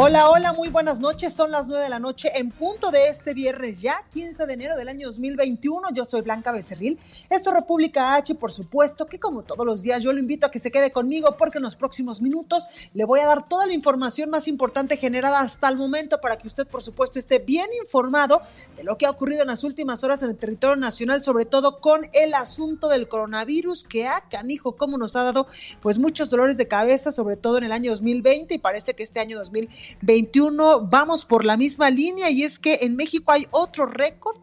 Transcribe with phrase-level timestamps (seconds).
[0.00, 1.32] Hola, hola, muy buenas noches.
[1.32, 4.76] Son las 9 de la noche en punto de este viernes ya, 15 de enero
[4.76, 5.88] del año 2021.
[5.92, 7.00] Yo soy Blanca Becerril.
[7.28, 10.52] Esto es República H, por supuesto, que como todos los días yo lo invito a
[10.52, 13.72] que se quede conmigo porque en los próximos minutos le voy a dar toda la
[13.72, 18.40] información más importante generada hasta el momento para que usted, por supuesto, esté bien informado
[18.76, 21.80] de lo que ha ocurrido en las últimas horas en el territorio nacional, sobre todo
[21.80, 25.48] con el asunto del coronavirus que ha, canijo, como nos ha dado
[25.80, 29.18] pues muchos dolores de cabeza, sobre todo en el año 2020 y parece que este
[29.18, 33.86] año 2021 21 vamos por la misma línea y es que en México hay otro
[33.86, 34.36] récord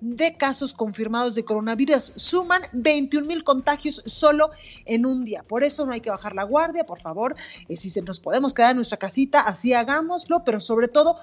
[0.00, 2.12] de casos confirmados de coronavirus.
[2.16, 4.50] Suman 21 mil contagios solo
[4.84, 5.42] en un día.
[5.42, 7.34] Por eso no hay que bajar la guardia, por favor.
[7.68, 11.16] Eh, si se nos podemos quedar en nuestra casita, así hagámoslo, pero sobre todo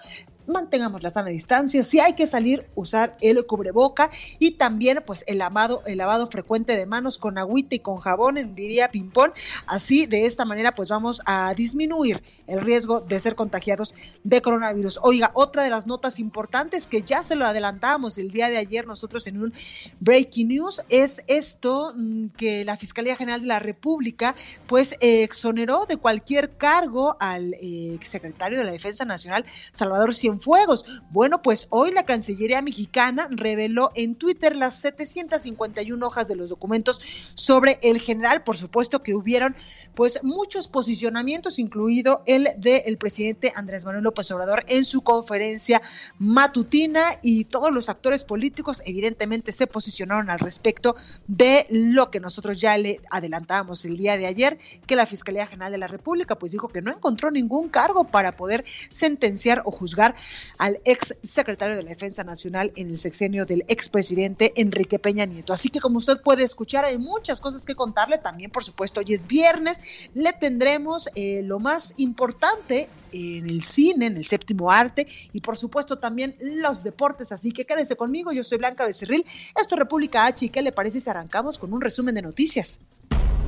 [0.48, 5.40] mantengamos la sana distancia, si hay que salir, usar el cubreboca y también pues el
[5.40, 9.32] lavado, el lavado frecuente de manos con agüita y con jabón, diría Pimpón.
[9.68, 15.00] Así, de esta manera, pues vamos a disminuir el riesgo de ser contagiados de coronavirus.
[15.04, 18.86] Oiga, otra de las notas importantes que ya se lo adelantábamos el día de ayer
[18.88, 19.54] nosotros en un
[20.00, 24.36] Breaking News es esto mm, que la Fiscalía General de la República
[24.68, 30.86] pues exoneró de cualquier cargo al eh, secretario de la Defensa Nacional, Salvador Cienfuegos fuegos.
[31.12, 37.02] Bueno, pues hoy la Cancillería mexicana reveló en Twitter las 751 hojas de los documentos
[37.34, 38.44] sobre el general.
[38.44, 39.56] Por supuesto que hubieron
[39.96, 45.82] pues muchos posicionamientos, incluido el del presidente Andrés Manuel López Obrador en su conferencia
[46.20, 50.96] matutina y todos los actores políticos evidentemente se posicionaron al respecto
[51.28, 55.72] de lo que nosotros ya le adelantábamos el día de ayer, que la Fiscalía General
[55.72, 60.16] de la República pues dijo que no encontró ningún cargo para poder sentenciar o juzgar
[60.58, 65.54] al ex secretario de la Defensa Nacional en el sexenio del expresidente Enrique Peña Nieto.
[65.54, 68.18] Así que como usted puede escuchar, hay muchas cosas que contarle.
[68.18, 69.80] También, por supuesto, hoy es viernes,
[70.14, 75.58] le tendremos eh, lo más importante en el cine, en el séptimo arte y por
[75.58, 77.32] supuesto también los deportes.
[77.32, 79.26] Así que quédese conmigo, yo soy Blanca Becerril,
[79.60, 82.80] esto es República H y qué le parece si arrancamos con un resumen de noticias.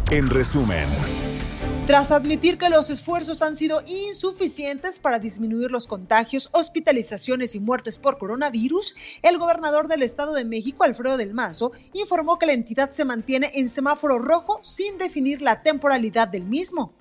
[0.10, 0.88] En resumen.
[1.88, 7.98] Tras admitir que los esfuerzos han sido insuficientes para disminuir los contagios, hospitalizaciones y muertes
[7.98, 12.92] por coronavirus, el gobernador del Estado de México, Alfredo del Mazo, informó que la entidad
[12.92, 16.92] se mantiene en semáforo rojo sin definir la temporalidad del mismo.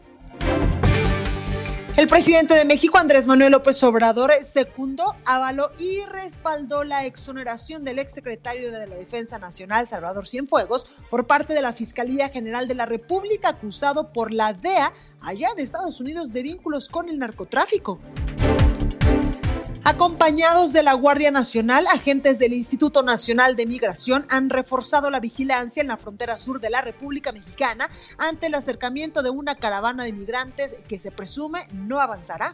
[1.97, 7.99] El presidente de México, Andrés Manuel López Obrador, secundó, avaló y respaldó la exoneración del
[7.99, 12.85] exsecretario de la Defensa Nacional, Salvador Cienfuegos, por parte de la Fiscalía General de la
[12.85, 14.93] República, acusado por la DEA
[15.23, 17.99] allá en Estados Unidos de vínculos con el narcotráfico.
[19.89, 25.81] Acompañados de la Guardia Nacional, agentes del Instituto Nacional de Migración han reforzado la vigilancia
[25.81, 27.89] en la frontera sur de la República Mexicana
[28.19, 32.53] ante el acercamiento de una caravana de migrantes que se presume no avanzará.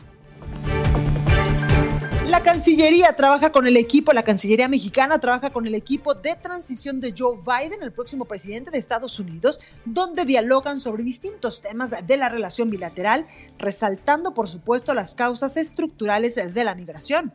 [2.33, 6.99] La Cancillería trabaja con el equipo, la Cancillería mexicana trabaja con el equipo de transición
[6.99, 12.17] de Joe Biden, el próximo presidente de Estados Unidos, donde dialogan sobre distintos temas de
[12.17, 13.27] la relación bilateral,
[13.59, 17.35] resaltando por supuesto las causas estructurales de la migración.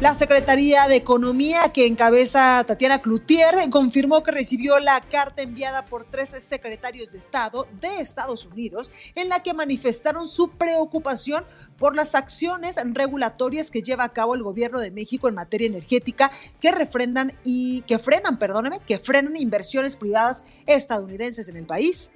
[0.00, 6.04] La Secretaría de Economía, que encabeza Tatiana Cloutier, confirmó que recibió la carta enviada por
[6.04, 11.44] tres secretarios de Estado de Estados Unidos, en la que manifestaron su preocupación
[11.78, 16.30] por las acciones regulatorias que lleva a cabo el gobierno de México en materia energética
[16.60, 22.12] que refrendan y que frenan, perdóneme, que frenan inversiones privadas estadounidenses en el país.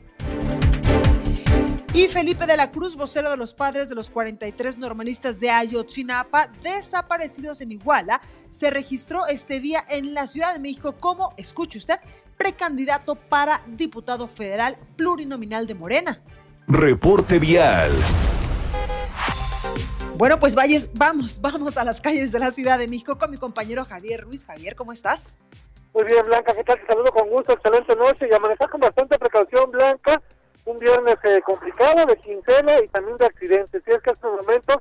[1.95, 6.47] Y Felipe de la Cruz, vocero de los padres de los 43 normalistas de Ayotzinapa
[6.63, 11.97] desaparecidos en Iguala, se registró este día en la Ciudad de México como, escuche usted,
[12.39, 16.23] precandidato para diputado federal plurinominal de Morena.
[16.67, 17.93] Reporte vial.
[20.17, 23.37] Bueno, pues vayas, vamos, vamos a las calles de la Ciudad de México con mi
[23.37, 24.47] compañero Javier Ruiz.
[24.47, 25.37] Javier, ¿cómo estás?
[25.93, 26.81] Muy bien, Blanca, ¿qué tal?
[26.81, 30.23] Te saludo con gusto, excelente noche y a manejar con bastante precaución, Blanca
[30.65, 33.83] un viernes eh, complicado de quincena y también de accidentes.
[33.87, 34.77] Y es que en estos momentos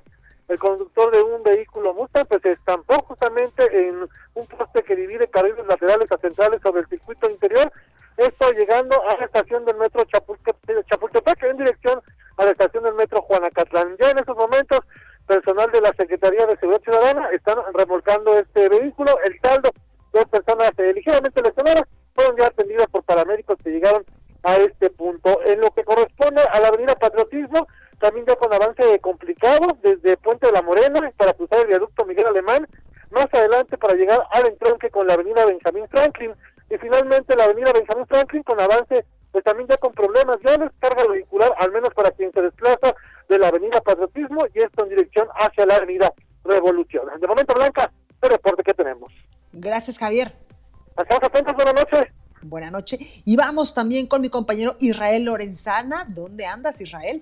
[0.47, 5.27] el conductor de un vehículo Mustang pues se estampó justamente en un poste que divide
[5.29, 7.71] carriles laterales a centrales sobre el circuito interior.
[8.17, 12.01] Esto llegando a la estación del metro Chapultepec en dirección
[12.37, 13.95] a la estación del metro Juanacatlán.
[13.99, 14.79] Ya en estos momentos
[15.25, 19.17] personal de la Secretaría de Seguridad Ciudadana están remolcando este vehículo.
[19.23, 19.69] El saldo,
[20.11, 24.03] dos personas eh, ligeramente lesionadas, fueron ya atendidas por paramédicos que llegaron
[24.43, 25.39] a este punto.
[25.45, 27.67] En lo que corresponde a la avenida Patriotismo,
[27.99, 32.27] también ya con avance complicado desde Puente de la Morena para cruzar el viaducto Miguel
[32.27, 32.67] Alemán,
[33.11, 36.33] más adelante para llegar al entronque con la avenida Benjamín Franklin
[36.69, 40.69] y finalmente la avenida Benjamín Franklin con avance pues también ya con problemas ya no
[40.79, 42.95] carga vehicular al menos para quien se desplaza
[43.29, 46.11] de la avenida Patriotismo y esto en dirección hacia la avenida
[46.43, 47.05] Revolución.
[47.19, 47.91] De momento Blanca,
[48.21, 49.13] el reporte que tenemos.
[49.53, 50.33] Gracias Javier.
[50.97, 52.11] Estamos atentos, buenas noches.
[52.43, 52.99] Buenas noches.
[53.25, 56.05] Y vamos también con mi compañero Israel Lorenzana.
[56.07, 57.21] ¿Dónde andas, Israel?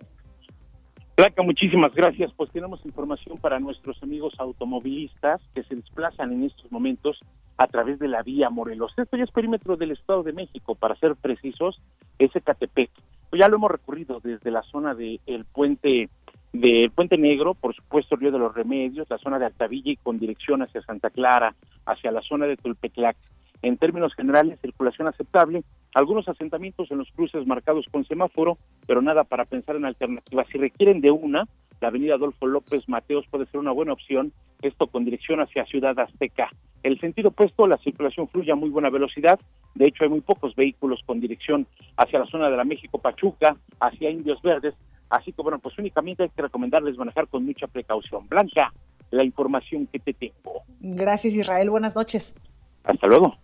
[1.18, 2.32] Blanca, muchísimas gracias.
[2.38, 7.20] Pues tenemos información para nuestros amigos automovilistas que se desplazan en estos momentos
[7.58, 8.94] a través de la vía Morelos.
[8.96, 11.82] Esto ya es perímetro del Estado de México, para ser precisos,
[12.18, 12.90] es Ecatepec.
[13.30, 16.10] Pues ya lo hemos recorrido desde la zona del puente
[16.54, 20.18] del Puente Negro, por supuesto Río de los Remedios, la zona de Altavilla y con
[20.18, 21.54] dirección hacia Santa Clara,
[21.86, 23.18] hacia la zona de Tulpeclac.
[23.62, 25.64] En términos generales, circulación aceptable,
[25.94, 28.58] algunos asentamientos en los cruces marcados con semáforo,
[28.88, 30.48] pero nada para pensar en alternativas.
[30.52, 31.48] Si requieren de una,
[31.82, 35.98] la avenida Adolfo López Mateos puede ser una buena opción, esto con dirección hacia Ciudad
[36.00, 36.50] Azteca.
[36.84, 39.40] El sentido opuesto, la circulación fluye a muy buena velocidad,
[39.76, 41.68] de hecho hay muy pocos vehículos con dirección
[41.98, 44.76] hacia la zona de la México Pachuca, hacia Indios Verdes,
[45.10, 48.28] así que bueno, pues únicamente hay que recomendarles manejar con mucha precaución.
[48.28, 48.74] Blanca,
[49.12, 50.64] la información que te tengo.
[50.80, 52.40] Gracias Israel, buenas noches.
[52.84, 53.36] Hasta luego.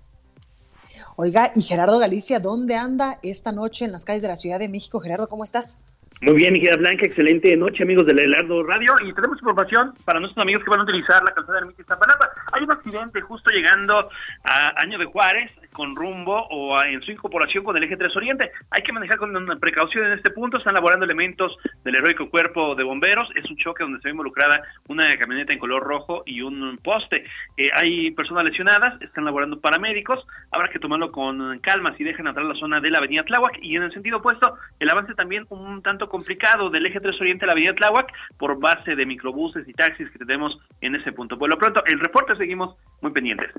[1.18, 4.68] Oiga, y Gerardo Galicia, ¿dónde anda esta noche en las calles de la Ciudad de
[4.68, 5.00] México?
[5.00, 5.80] Gerardo, ¿cómo estás?
[6.22, 8.94] Muy bien, mi Blanca, excelente noche, amigos de Lelardo Radio.
[9.02, 12.30] Y tenemos información para nuestros amigos que van a utilizar la calzada de Ermita Zapalapa.
[12.52, 14.10] Hay un accidente justo llegando
[14.44, 18.52] a Año de Juárez, con rumbo o en su incorporación con el eje 3 Oriente.
[18.72, 20.58] Hay que manejar con precaución en este punto.
[20.58, 23.30] Están laborando elementos del heroico cuerpo de bomberos.
[23.36, 27.22] Es un choque donde se ve involucrada una camioneta en color rojo y un poste.
[27.58, 30.26] Eh, hay personas lesionadas, están laborando paramédicos.
[30.52, 33.60] Habrá que tomarlo con calma si dejan entrar la zona de la avenida Tláhuac.
[33.62, 37.46] Y en el sentido opuesto, el avance también un tanto complicado del eje 3 Oriente
[37.46, 41.38] a la avenida Tláhuac por base de microbuses y taxis que tenemos en ese punto.
[41.38, 43.52] Por lo pronto, el reporte seguimos muy pendientes.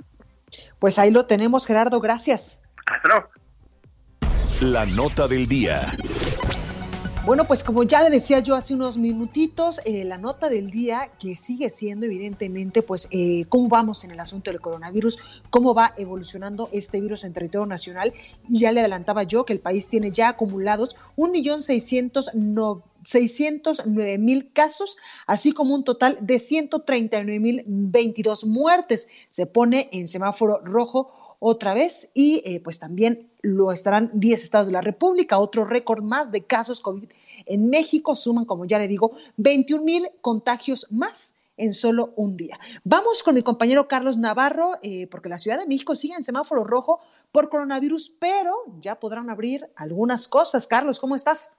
[0.79, 2.59] Pues ahí lo tenemos, Gerardo, gracias.
[2.87, 3.29] Hasta
[4.61, 5.93] La nota del día.
[7.27, 11.11] Bueno, pues como ya le decía yo hace unos minutitos, eh, la nota del día
[11.19, 15.93] que sigue siendo evidentemente, pues eh, cómo vamos en el asunto del coronavirus, cómo va
[15.97, 18.13] evolucionando este virus en territorio nacional.
[18.49, 20.95] Y ya le adelantaba yo que el país tiene ya acumulados
[23.06, 29.08] 1.609.000 mil casos, así como un total de 139.022 muertes.
[29.29, 34.67] Se pone en semáforo rojo otra vez y eh, pues también lo estarán 10 estados
[34.67, 37.08] de la República, otro récord más de casos COVID
[37.47, 42.59] en México, suman, como ya le digo, 21 mil contagios más en solo un día.
[42.85, 46.64] Vamos con mi compañero Carlos Navarro, eh, porque la Ciudad de México sigue en semáforo
[46.64, 47.00] rojo
[47.32, 50.67] por coronavirus, pero ya podrán abrir algunas cosas.
[50.67, 51.52] Carlos, ¿cómo estás?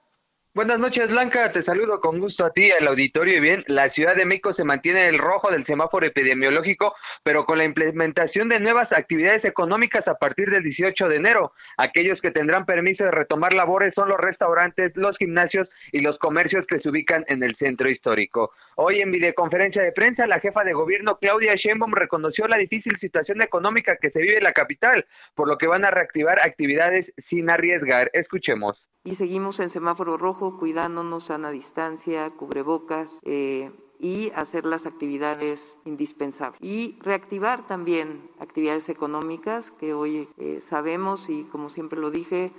[0.54, 1.52] Buenas noches, Blanca.
[1.52, 3.36] Te saludo con gusto a ti, al auditorio.
[3.36, 7.44] Y bien, la Ciudad de México se mantiene en el rojo del semáforo epidemiológico, pero
[7.44, 11.52] con la implementación de nuevas actividades económicas a partir del 18 de enero.
[11.76, 16.66] Aquellos que tendrán permiso de retomar labores son los restaurantes, los gimnasios y los comercios
[16.66, 18.50] que se ubican en el centro histórico.
[18.74, 23.42] Hoy en videoconferencia de prensa, la jefa de gobierno Claudia Sheinbaum reconoció la difícil situación
[23.42, 27.50] económica que se vive en la capital, por lo que van a reactivar actividades sin
[27.50, 28.10] arriesgar.
[28.14, 33.20] Escuchemos y seguimos en semáforo rojo cuidándonos sana distancia, cubrebocas.
[33.22, 36.62] Eh, y hacer las actividades indispensables.
[36.62, 42.52] Y reactivar también actividades económicas que hoy eh, sabemos y como siempre lo dije,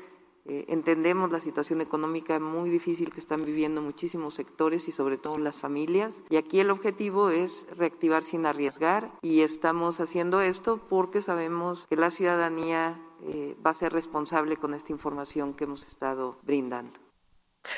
[0.46, 5.38] eh, entendemos la situación económica muy difícil que están viviendo muchísimos sectores y sobre todo
[5.38, 6.24] las familias.
[6.30, 11.96] Y aquí el objetivo es reactivar sin arriesgar y estamos haciendo esto porque sabemos que
[11.96, 17.09] la ciudadanía eh, va a ser responsable con esta información que hemos estado brindando.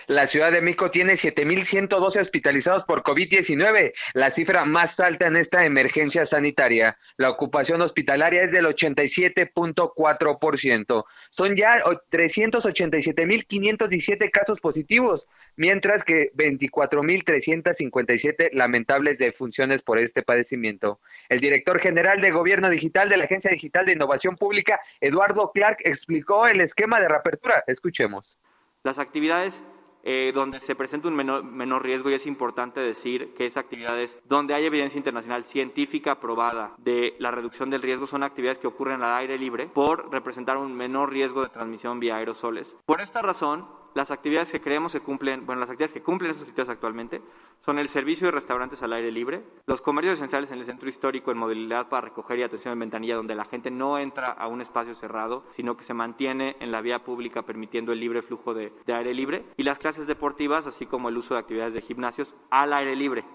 [0.07, 5.63] La Ciudad de México tiene 7.112 hospitalizados por COVID-19, la cifra más alta en esta
[5.65, 6.97] emergencia sanitaria.
[7.17, 11.05] La ocupación hospitalaria es del 87.4%.
[11.29, 20.99] Son ya 387.517 casos positivos, mientras que 24.357 lamentables defunciones por este padecimiento.
[21.29, 25.77] El director general de Gobierno Digital de la Agencia Digital de Innovación Pública, Eduardo Clark,
[25.85, 27.63] explicó el esquema de reapertura.
[27.67, 28.37] Escuchemos
[28.83, 29.61] Las actividades
[30.03, 34.53] eh, donde se presenta un menor, riesgo y es importante decir que esas actividades donde
[34.53, 39.17] hay evidencia internacional científica aprobada de la reducción del riesgo son actividades que ocurren al
[39.17, 42.75] aire libre por representar un menor riesgo de transmisión vía aerosoles.
[42.85, 46.43] Por esta razón, las actividades que creemos que cumplen, bueno, las actividades que cumplen esos
[46.43, 47.21] criterios actualmente
[47.65, 51.31] son el servicio de restaurantes al aire libre, los comercios esenciales en el centro histórico
[51.31, 54.61] en modalidad para recoger y atención en ventanilla, donde la gente no entra a un
[54.61, 58.71] espacio cerrado, sino que se mantiene en la vía pública permitiendo el libre flujo de,
[58.85, 62.35] de aire libre, y las clases deportivas, así como el uso de actividades de gimnasios
[62.49, 63.25] al aire libre.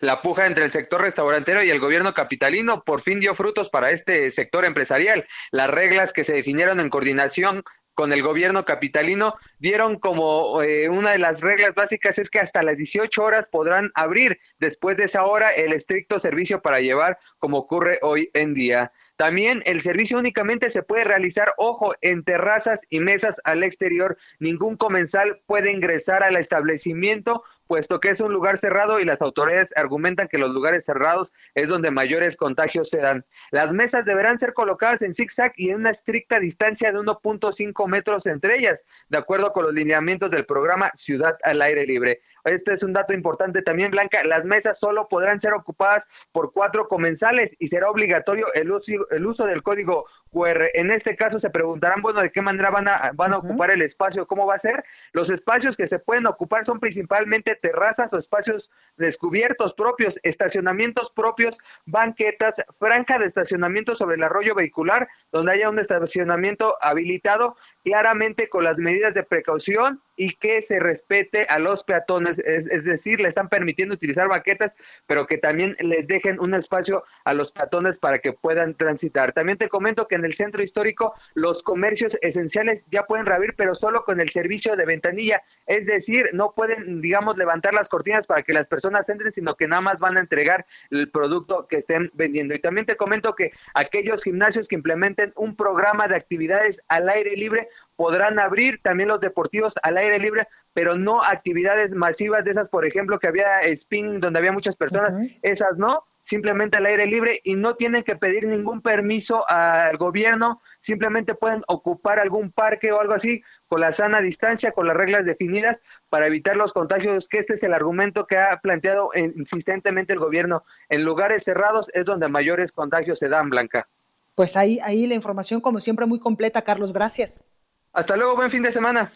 [0.00, 3.90] La puja entre el sector restaurantero y el gobierno capitalino por fin dio frutos para
[3.90, 5.26] este sector empresarial.
[5.50, 7.64] Las reglas que se definieron en coordinación
[7.94, 12.62] con el gobierno capitalino dieron como eh, una de las reglas básicas es que hasta
[12.62, 17.58] las 18 horas podrán abrir después de esa hora el estricto servicio para llevar como
[17.58, 18.92] ocurre hoy en día.
[19.16, 24.16] También el servicio únicamente se puede realizar, ojo, en terrazas y mesas al exterior.
[24.40, 29.72] Ningún comensal puede ingresar al establecimiento puesto que es un lugar cerrado y las autoridades
[29.76, 33.24] argumentan que los lugares cerrados es donde mayores contagios se dan.
[33.50, 38.26] Las mesas deberán ser colocadas en zigzag y en una estricta distancia de 1.5 metros
[38.26, 42.20] entre ellas, de acuerdo con los lineamientos del programa Ciudad al Aire Libre.
[42.44, 44.22] Este es un dato importante también, Blanca.
[44.24, 49.24] Las mesas solo podrán ser ocupadas por cuatro comensales y será obligatorio el uso, el
[49.24, 50.70] uso del código QR.
[50.74, 53.82] En este caso se preguntarán, bueno, ¿de qué manera van a, van a ocupar el
[53.82, 54.26] espacio?
[54.26, 54.84] ¿Cómo va a ser?
[55.12, 61.58] Los espacios que se pueden ocupar son principalmente terrazas o espacios descubiertos propios, estacionamientos propios,
[61.84, 68.64] banquetas, franja de estacionamiento sobre el arroyo vehicular, donde haya un estacionamiento habilitado claramente con
[68.64, 73.48] las medidas de precaución y que se respete a los peatones, es, decir, le están
[73.48, 74.72] permitiendo utilizar baquetas,
[75.06, 79.32] pero que también les dejen un espacio a los peatones para que puedan transitar.
[79.32, 83.74] También te comento que en el centro histórico los comercios esenciales ya pueden reabrir, pero
[83.74, 88.42] solo con el servicio de ventanilla, es decir, no pueden, digamos, levantar las cortinas para
[88.42, 92.10] que las personas entren, sino que nada más van a entregar el producto que estén
[92.14, 92.54] vendiendo.
[92.54, 97.34] Y también te comento que aquellos gimnasios que implementen un programa de actividades al aire
[97.34, 102.68] libre podrán abrir también los deportivos al aire libre, pero no actividades masivas de esas,
[102.68, 107.40] por ejemplo, que había spinning donde había muchas personas, esas no, simplemente al aire libre
[107.44, 113.00] y no tienen que pedir ningún permiso al gobierno, simplemente pueden ocupar algún parque o
[113.00, 117.38] algo así con la sana distancia, con las reglas definidas para evitar los contagios, que
[117.38, 120.64] este es el argumento que ha planteado insistentemente el gobierno.
[120.88, 123.88] En lugares cerrados es donde mayores contagios se dan, Blanca.
[124.34, 126.92] Pues ahí, ahí la información, como siempre, muy completa, Carlos.
[126.92, 127.44] Gracias.
[127.92, 129.12] Hasta luego, buen fin de semana.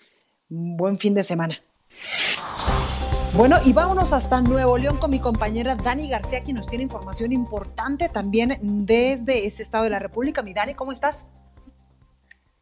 [0.49, 1.55] Buen fin de semana.
[3.35, 7.33] Bueno, y vámonos hasta Nuevo León con mi compañera Dani García, quien nos tiene información
[7.33, 10.43] importante también desde ese estado de la República.
[10.43, 11.33] Mi Dani, ¿cómo estás?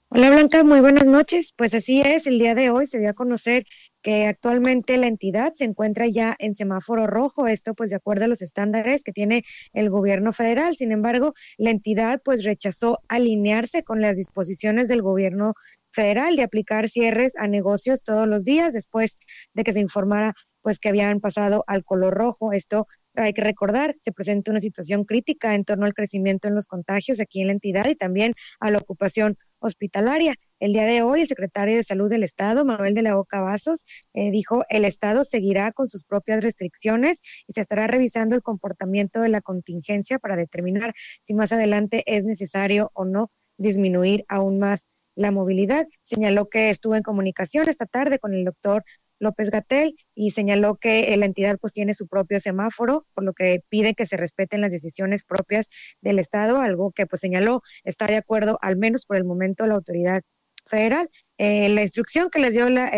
[0.09, 1.53] Hola Blanca, muy buenas noches.
[1.57, 3.67] Pues así es, el día de hoy se dio a conocer
[4.01, 8.29] que actualmente la entidad se encuentra ya en semáforo rojo, esto pues de acuerdo a
[8.29, 10.77] los estándares que tiene el gobierno federal.
[10.77, 15.55] Sin embargo, la entidad pues rechazó alinearse con las disposiciones del gobierno
[15.95, 19.17] federal de aplicar cierres a negocios todos los días después
[19.55, 22.53] de que se informara pues que habían pasado al color rojo.
[22.53, 26.67] Esto hay que recordar, se presenta una situación crítica en torno al crecimiento en los
[26.67, 30.35] contagios aquí en la entidad y también a la ocupación hospitalaria.
[30.59, 33.85] El día de hoy, el secretario de Salud del Estado, Manuel de la Boca Vasos,
[34.15, 39.21] eh, dijo, el Estado seguirá con sus propias restricciones y se estará revisando el comportamiento
[39.21, 44.94] de la contingencia para determinar si más adelante es necesario o no disminuir aún más
[45.15, 45.87] la movilidad.
[46.03, 48.85] Señaló que estuvo en comunicación esta tarde con el doctor
[49.19, 53.63] López Gatel y señaló que la entidad pues tiene su propio semáforo, por lo que
[53.69, 55.69] pide que se respeten las decisiones propias
[56.01, 59.75] del Estado, algo que pues señaló está de acuerdo al menos por el momento la
[59.75, 60.23] autoridad
[60.67, 61.11] federal.
[61.39, 62.91] Eh, la instrucción que les dio la,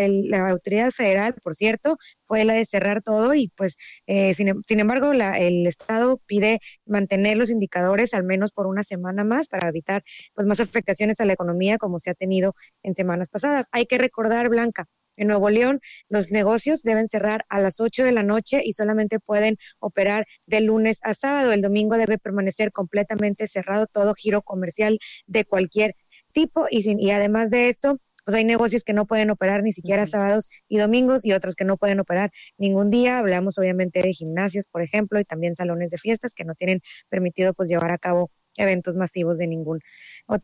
[0.49, 5.13] autoridad federal, por cierto, fue la de cerrar todo y pues, eh, sin, sin, embargo,
[5.13, 10.03] la, el Estado pide mantener los indicadores al menos por una semana más para evitar
[10.33, 13.67] pues más afectaciones a la economía como se ha tenido en semanas pasadas.
[13.71, 18.11] Hay que recordar, Blanca, en Nuevo León, los negocios deben cerrar a las 8 de
[18.11, 21.51] la noche y solamente pueden operar de lunes a sábado.
[21.51, 25.95] El domingo debe permanecer completamente cerrado todo giro comercial de cualquier
[26.31, 29.71] tipo y, sin, y además de esto, pues hay negocios que no pueden operar ni
[29.71, 33.19] siquiera sábados y domingos y otros que no pueden operar ningún día.
[33.19, 37.53] Hablamos obviamente de gimnasios, por ejemplo, y también salones de fiestas que no tienen permitido
[37.53, 39.79] pues llevar a cabo eventos masivos de ningún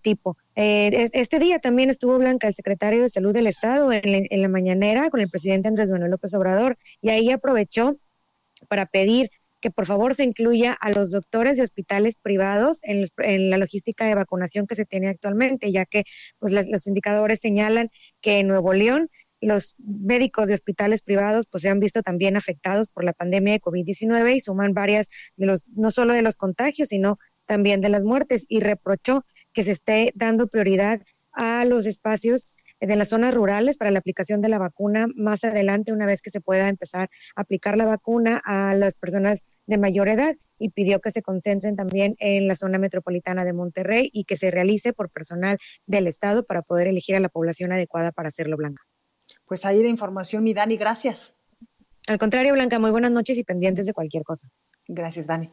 [0.02, 0.38] tipo.
[0.56, 4.48] Eh, este día también estuvo Blanca, el secretario de Salud del Estado, en, en la
[4.48, 7.98] mañanera con el presidente Andrés Manuel López Obrador, y ahí aprovechó
[8.70, 9.30] para pedir
[9.64, 14.14] que por favor se incluya a los doctores de hospitales privados en, la logística de
[14.14, 16.04] vacunación que se tiene actualmente, ya que
[16.38, 17.90] pues, los indicadores señalan
[18.20, 22.90] que en Nuevo León los médicos de hospitales privados pues se han visto también afectados
[22.90, 26.90] por la pandemia de COVID-19 y suman varias de los, no solo de los contagios,
[26.90, 31.02] sino también de las muertes y reprochó que se esté dando prioridad
[31.32, 32.48] a los espacios
[32.88, 36.30] de las zonas rurales para la aplicación de la vacuna más adelante, una vez que
[36.30, 41.00] se pueda empezar a aplicar la vacuna a las personas de mayor edad y pidió
[41.02, 45.10] que se concentren también en la zona metropolitana de Monterrey y que se realice por
[45.10, 48.84] personal del Estado para poder elegir a la población adecuada para hacerlo blanca.
[49.46, 51.36] Pues ahí la información, mi Dani, gracias.
[52.08, 54.48] Al contrario, Blanca, muy buenas noches y pendientes de cualquier cosa.
[54.88, 55.50] Gracias, Dani.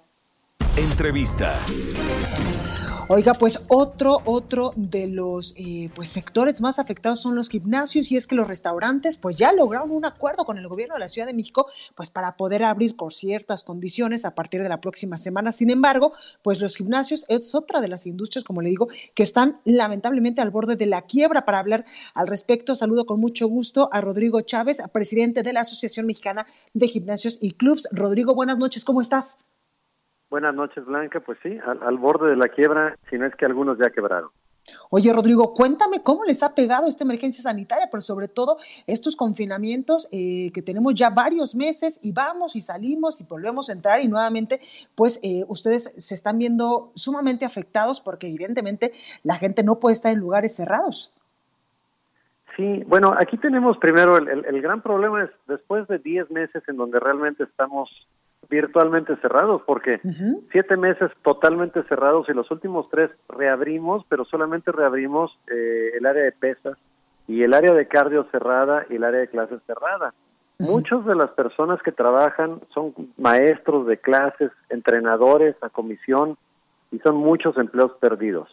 [0.77, 1.55] Entrevista.
[3.13, 8.17] Oiga, pues otro, otro de los eh, pues sectores más afectados son los gimnasios y
[8.17, 11.27] es que los restaurantes pues ya lograron un acuerdo con el gobierno de la Ciudad
[11.27, 15.51] de México pues para poder abrir con ciertas condiciones a partir de la próxima semana.
[15.51, 16.13] Sin embargo,
[16.43, 20.51] pues los gimnasios es otra de las industrias, como le digo, que están lamentablemente al
[20.51, 21.45] borde de la quiebra.
[21.45, 26.07] Para hablar al respecto, saludo con mucho gusto a Rodrigo Chávez, presidente de la Asociación
[26.07, 27.89] Mexicana de Gimnasios y Clubs.
[27.91, 29.39] Rodrigo, buenas noches, ¿cómo estás?
[30.31, 31.19] Buenas noches, Blanca.
[31.19, 34.31] Pues sí, al, borde de la quiebra, si no es que algunos ya quebraron.
[34.91, 38.57] Oye, Rodrigo, cuéntame cómo les ha pegado esta emergencia sanitaria, pero sobre todo
[38.87, 43.73] estos confinamientos eh, que tenemos ya varios meses y vamos y salimos y volvemos a
[43.73, 44.61] entrar y nuevamente,
[44.95, 48.93] pues eh, ustedes se están viendo sumamente afectados porque evidentemente
[49.25, 51.13] la gente no puede estar en lugares cerrados.
[52.57, 56.77] Sí, bueno, aquí tenemos primero el, el gran problema es después de 10 meses en
[56.77, 57.89] donde realmente estamos
[58.51, 60.01] virtualmente cerrados, porque
[60.51, 66.25] siete meses totalmente cerrados y los últimos tres reabrimos, pero solamente reabrimos eh, el área
[66.25, 66.77] de pesas
[67.29, 70.13] y el área de cardio cerrada y el área de clases cerrada.
[70.59, 76.37] Muchas de las personas que trabajan son maestros de clases, entrenadores a comisión
[76.91, 78.51] y son muchos empleos perdidos.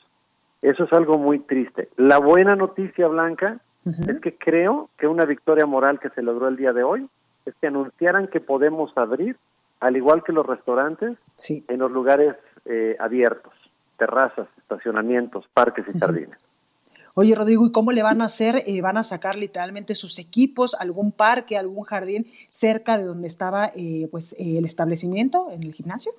[0.62, 1.90] Eso es algo muy triste.
[1.98, 6.56] La buena noticia, Blanca, es que creo que una victoria moral que se logró el
[6.56, 7.10] día de hoy
[7.46, 9.38] es que anunciaran que podemos abrir
[9.80, 11.18] al igual que los restaurantes,
[11.50, 12.36] en los lugares
[12.66, 13.54] eh, abiertos,
[13.98, 16.38] terrazas, estacionamientos, parques y jardines.
[17.14, 18.64] Oye, Rodrigo, ¿y cómo le van a hacer?
[18.68, 23.72] Eh, ¿Van a sacar literalmente sus equipos, algún parque, algún jardín cerca de donde estaba
[23.76, 26.12] eh, pues el establecimiento, en el gimnasio?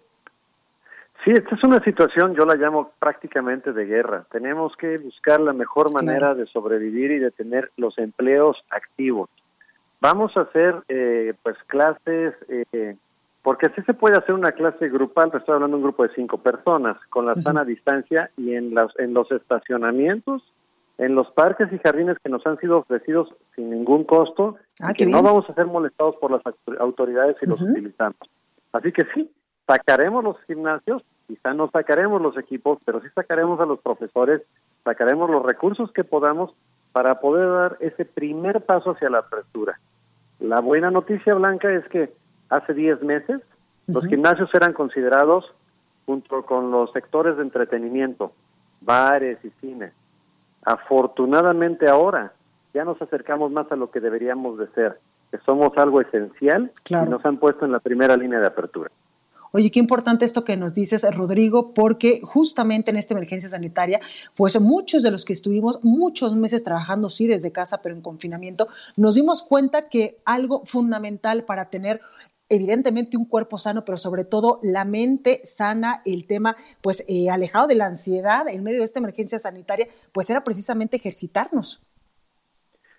[1.25, 4.25] Sí, esta es una situación, yo la llamo prácticamente de guerra.
[4.33, 9.29] Tenemos que buscar la mejor manera de sobrevivir y de tener los empleos activos.
[10.01, 10.83] Vamos a hacer
[11.43, 12.35] pues clases
[13.49, 16.37] porque así se puede hacer una clase grupal, estoy hablando de un grupo de cinco
[16.37, 20.43] personas, con la sana distancia y en, las, en los estacionamientos,
[20.99, 25.07] en los parques y jardines que nos han sido ofrecidos sin ningún costo, ah, que
[25.07, 26.43] no vamos a ser molestados por las
[26.79, 28.19] autoridades si los utilizamos.
[28.75, 29.33] Así que sí,
[29.67, 34.43] sacaremos los gimnasios, quizá no sacaremos los equipos, pero sí sacaremos a los profesores,
[34.85, 36.53] sacaremos los recursos que podamos
[36.93, 39.81] para poder dar ese primer paso hacia la apertura.
[40.39, 42.13] La buena noticia, Blanca, es que
[42.49, 43.41] hace 10 meses,
[43.87, 45.45] los gimnasios eran considerados,
[46.05, 48.33] junto con los sectores de entretenimiento,
[48.81, 49.93] bares y cines.
[50.63, 52.33] Afortunadamente ahora
[52.75, 56.95] ya nos acercamos más a lo que deberíamos de ser, que somos algo esencial y
[56.95, 58.91] nos han puesto en la primera línea de apertura.
[59.51, 63.99] Oye, qué importante esto que nos dices, Rodrigo, porque justamente en esta emergencia sanitaria,
[64.37, 68.69] pues muchos de los que estuvimos muchos meses trabajando, sí, desde casa, pero en confinamiento,
[68.97, 72.03] nos dimos cuenta que algo fundamental para tener
[72.49, 77.67] evidentemente un cuerpo sano, pero sobre todo la mente sana, el tema pues eh, alejado
[77.67, 81.83] de la ansiedad en medio de esta emergencia sanitaria, pues era precisamente ejercitarnos.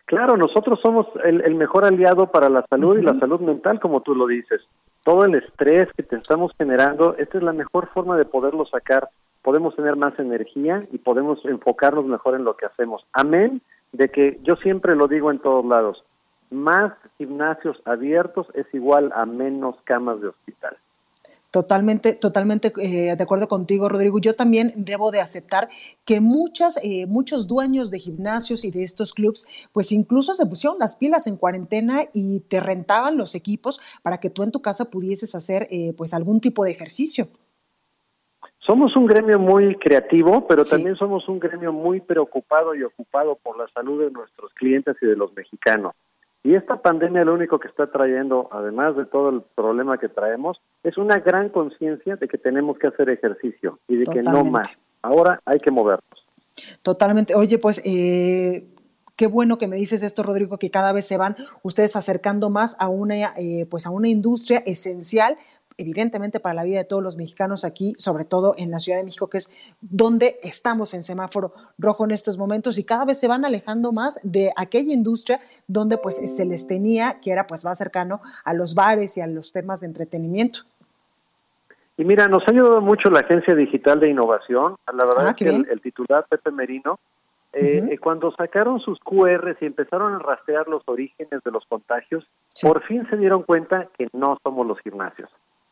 [0.06, 4.16] Claro, nosotros somos el, mejor aliado para la salud y la salud mental, como tú
[4.16, 4.60] lo dices.
[5.04, 9.10] Todo el estrés que te estamos generando, esta es la mejor forma de poderlo sacar.
[9.44, 13.06] Podemos tener más energía y podemos enfocarnos mejor en lo que hacemos.
[13.14, 16.04] Amén de que yo siempre lo digo en todos lados
[16.50, 20.78] más gimnasios abiertos es igual a menos camas de hospital.
[21.52, 24.20] Totalmente, totalmente eh, de acuerdo contigo, Rodrigo.
[24.20, 25.68] Yo también debo de aceptar
[26.06, 30.78] que muchas, eh, muchos dueños de gimnasios y de estos clubs, pues incluso se pusieron
[30.78, 34.92] las pilas en cuarentena y te rentaban los equipos para que tú en tu casa
[34.92, 37.30] pudieses hacer, eh, pues algún tipo de ejercicio.
[38.60, 43.58] Somos un gremio muy creativo, pero también somos un gremio muy preocupado y ocupado por
[43.58, 45.96] la salud de nuestros clientes y de los mexicanos.
[46.43, 50.62] Y esta pandemia lo único que está trayendo, además de todo el problema que traemos,
[50.84, 54.78] es una gran conciencia de que tenemos que hacer ejercicio y de que no más.
[55.02, 56.25] Ahora hay que movernos.
[56.82, 57.36] Totalmente.
[57.36, 58.67] Oye, pues eh,
[59.17, 62.78] qué bueno que me dices esto, Rodrigo, que cada vez se van ustedes acercando más
[62.80, 65.38] a una, eh, pues a una industria esencial
[65.80, 69.06] evidentemente para la vida de todos los mexicanos aquí, sobre todo en la Ciudad de
[69.06, 69.50] México, que es
[69.82, 74.20] donde estamos en semáforo rojo en estos momentos y cada vez se van alejando más
[74.24, 78.76] de aquella industria donde pues se les tenía que era pues más cercano a los
[78.76, 80.60] bares y a los temas de entretenimiento.
[81.98, 84.76] Y mira, nos ha ayudado mucho la Agencia Digital de Innovación.
[84.94, 87.00] La verdad ah, es que el, titular Pepe Merino,
[87.52, 92.26] eh, eh, cuando sacaron sus QRs y empezaron a rastrear los orígenes de los contagios,
[92.62, 95.30] por fin se dieron cuenta que no somos los gimnasios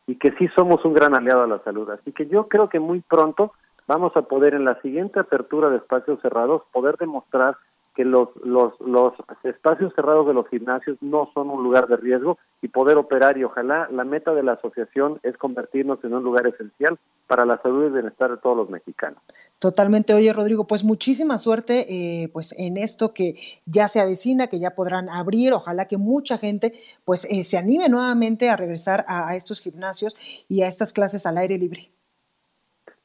[0.08, 1.88] y que sí somos un gran aliado a la salud.
[1.90, 3.52] Así que yo creo que muy pronto
[3.86, 7.58] vamos a poder en la siguiente apertura de espacios cerrados poder demostrar
[7.98, 12.38] que los, los, los espacios cerrados de los gimnasios no son un lugar de riesgo
[12.62, 16.46] y poder operar y ojalá la meta de la asociación es convertirnos en un lugar
[16.46, 19.20] esencial para la salud y bienestar de todos los mexicanos.
[19.58, 20.14] Totalmente.
[20.14, 23.34] Oye, Rodrigo, pues muchísima suerte eh, pues en esto que
[23.66, 25.52] ya se avecina, que ya podrán abrir.
[25.52, 30.16] Ojalá que mucha gente pues eh, se anime nuevamente a regresar a estos gimnasios
[30.48, 31.90] y a estas clases al aire libre.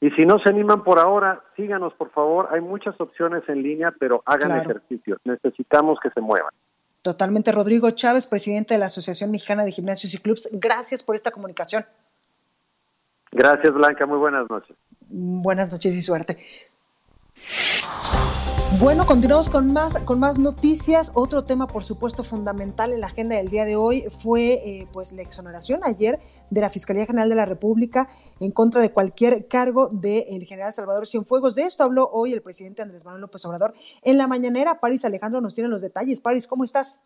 [0.04, 2.50] Y si no se animan por ahora, síganos por favor.
[2.52, 5.16] Hay muchas opciones en línea, pero hagan ejercicio.
[5.24, 6.52] Necesitamos que se muevan.
[7.02, 7.54] Totalmente.
[7.54, 11.86] Rodrigo Chávez, presidente de la Asociación Mexicana de Gimnasios y Clubs, gracias por esta comunicación.
[13.32, 14.06] Gracias, Blanca.
[14.06, 14.76] Muy buenas noches.
[15.08, 16.38] Buenas noches y suerte.
[18.80, 21.12] Bueno, continuamos con más, con más noticias.
[21.14, 25.14] Otro tema, por supuesto, fundamental en la agenda del día de hoy fue eh, pues
[25.14, 28.10] la exoneración ayer de la Fiscalía General de la República
[28.40, 31.54] en contra de cualquier cargo del general Salvador Cienfuegos.
[31.54, 34.80] De esto habló hoy el presidente Andrés Manuel López Obrador en la mañanera.
[34.80, 36.20] París Alejandro nos tiene los detalles.
[36.20, 37.00] París, ¿cómo estás?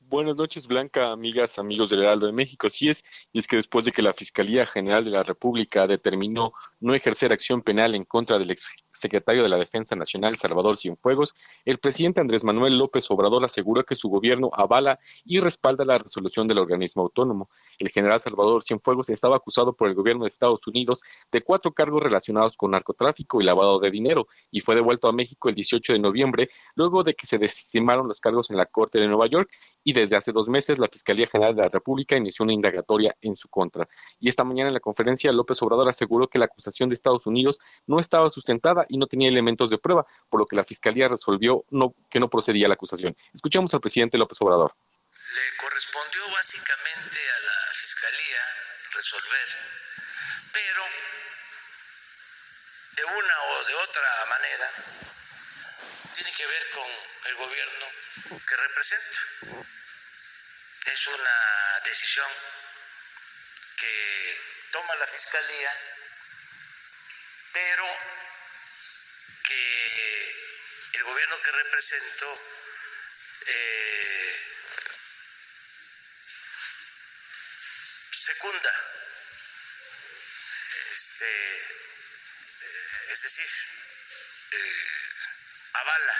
[0.00, 2.68] Buenas noches, Blanca, amigas, amigos del Heraldo de México.
[2.68, 6.52] Así es, y es que después de que la Fiscalía General de la República determinó
[6.80, 8.50] no ejercer acción penal en contra del
[8.94, 13.96] exsecretario de la Defensa Nacional, Salvador Cienfuegos, el presidente Andrés Manuel López Obrador aseguró que
[13.96, 17.50] su gobierno avala y respalda la resolución del organismo autónomo.
[17.78, 21.02] El general Salvador Cienfuegos estaba acusado por el gobierno de Estados Unidos
[21.32, 25.48] de cuatro cargos relacionados con narcotráfico y lavado de dinero, y fue devuelto a México
[25.48, 29.08] el 18 de noviembre, luego de que se desestimaron los cargos en la Corte de
[29.08, 29.50] Nueva York
[29.82, 33.16] y de desde hace dos meses la Fiscalía General de la República inició una indagatoria
[33.22, 33.88] en su contra.
[34.20, 37.58] Y esta mañana en la conferencia López Obrador aseguró que la acusación de Estados Unidos
[37.86, 41.64] no estaba sustentada y no tenía elementos de prueba, por lo que la Fiscalía resolvió
[42.10, 43.16] que no procedía la acusación.
[43.32, 44.74] Escuchamos al presidente López Obrador.
[45.12, 48.40] Le correspondió básicamente a la Fiscalía
[48.94, 49.48] resolver,
[50.52, 50.82] pero
[52.96, 54.70] de una o de otra manera
[56.14, 56.90] tiene que ver con
[57.30, 57.86] el gobierno
[58.46, 59.64] que representa
[60.92, 62.28] es una decisión
[63.76, 64.36] que
[64.70, 65.72] toma la Fiscalía,
[67.52, 67.84] pero
[69.44, 70.36] que
[70.94, 72.26] el gobierno que represento
[73.46, 74.40] eh,
[78.10, 78.72] secunda,
[80.92, 81.56] este,
[83.08, 83.50] es decir,
[84.52, 84.86] eh,
[85.74, 86.16] avala,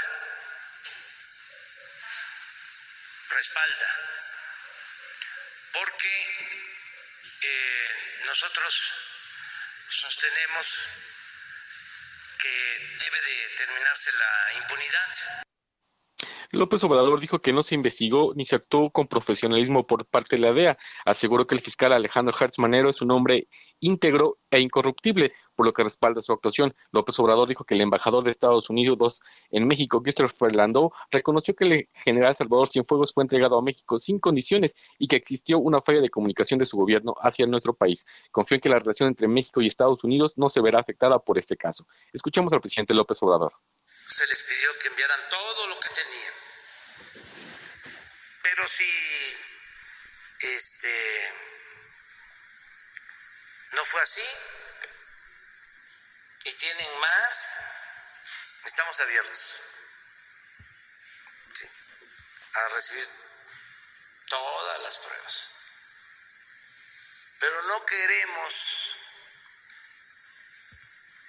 [3.31, 4.15] respalda
[5.75, 6.09] porque
[7.41, 8.81] eh, nosotros
[9.89, 10.87] sostenemos
[12.45, 12.51] que
[13.03, 15.45] debe de terminarse la impunidad.
[16.51, 20.43] López Obrador dijo que no se investigó ni se actuó con profesionalismo por parte de
[20.43, 20.77] la DEA.
[21.07, 23.49] Aseguró que el fiscal Alejandro Hertz Manero es un hombre
[23.81, 26.75] íntegro e incorruptible, por lo que respalda su actuación.
[26.93, 31.65] López Obrador dijo que el embajador de Estados Unidos en México, Christopher Landau, reconoció que
[31.65, 36.01] el general Salvador Cienfuegos fue entregado a México sin condiciones y que existió una falla
[36.01, 38.07] de comunicación de su gobierno hacia nuestro país.
[38.31, 41.39] Confió en que la relación entre México y Estados Unidos no se verá afectada por
[41.39, 41.87] este caso.
[42.13, 43.53] Escuchemos al presidente López Obrador.
[44.07, 46.45] Se les pidió que enviaran todo lo que tenían
[48.55, 48.85] pero si
[50.41, 51.33] este
[53.73, 54.23] no fue así
[56.65, 57.61] tienen más,
[58.65, 59.61] estamos abiertos.
[62.55, 63.09] A recibir
[64.29, 65.51] todas las pruebas.
[67.39, 68.97] Pero no queremos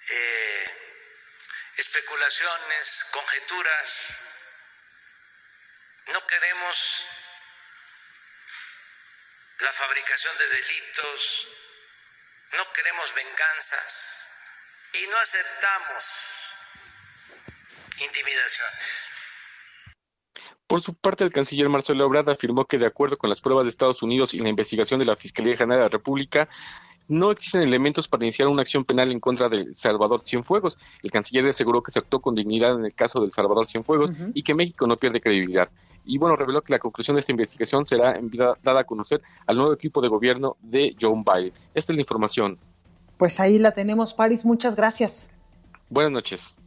[0.08, 1.04] eh,
[1.78, 4.24] especulaciones, conjeturas,
[6.14, 7.04] no queremos
[9.60, 11.48] la fabricación de delitos,
[12.52, 14.25] no queremos venganzas
[15.02, 16.54] y no aceptamos
[18.04, 19.12] intimidaciones.
[20.68, 23.70] Por su parte, el canciller Marcelo Ebrard afirmó que, de acuerdo con las pruebas de
[23.70, 26.50] Estados Unidos y la investigación de la Fiscalía General de la República,
[27.08, 30.80] no existen elementos para iniciar una acción penal en contra del Salvador Cienfuegos.
[31.04, 34.42] El canciller aseguró que se actuó con dignidad en el caso del Salvador Cienfuegos y
[34.42, 35.70] que México no pierde credibilidad.
[36.04, 38.20] Y bueno, reveló que la conclusión de esta investigación será
[38.64, 41.54] dada a conocer al nuevo equipo de gobierno de Joe Biden.
[41.74, 42.60] Esta es la información.
[43.18, 44.46] Pues ahí la tenemos, Paris.
[44.46, 45.30] Muchas gracias.
[45.90, 46.58] Buenas noches.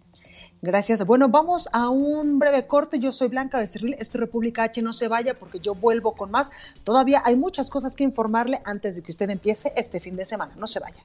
[0.60, 1.04] Gracias.
[1.04, 2.98] Bueno, vamos a un breve corte.
[2.98, 6.30] Yo soy Blanca Becerril, esto es República H, no se vaya porque yo vuelvo con
[6.30, 6.50] más.
[6.82, 10.54] Todavía hay muchas cosas que informarle antes de que usted empiece este fin de semana.
[10.56, 11.04] No se vaya.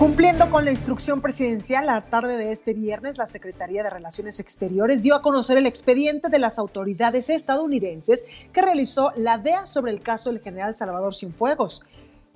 [0.00, 5.02] Cumpliendo con la instrucción presidencial, la tarde de este viernes, la Secretaría de Relaciones Exteriores
[5.02, 10.00] dio a conocer el expediente de las autoridades estadounidenses que realizó la DEA sobre el
[10.00, 11.82] caso del general Salvador Cienfuegos.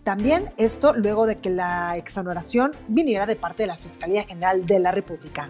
[0.02, 4.78] También esto luego de que la exoneración viniera de parte de la Fiscalía General de
[4.80, 5.48] la República.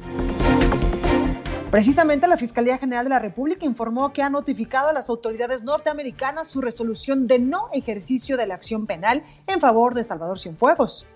[1.73, 6.47] Precisamente la Fiscalía General de la República informó que ha notificado a las autoridades norteamericanas
[6.47, 11.09] su resolución de no ejercicio de la acción penal en favor de Salvador Cienfuegos.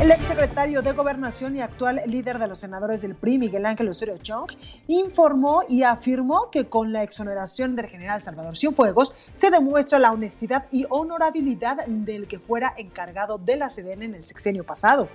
[0.00, 4.18] El exsecretario de Gobernación y actual líder de los senadores del PRI, Miguel Ángel Osorio
[4.18, 4.50] Chong,
[4.88, 10.66] informó y afirmó que con la exoneración del general Salvador Cienfuegos se demuestra la honestidad
[10.72, 15.08] y honorabilidad del que fuera encargado de la CDN en el sexenio pasado.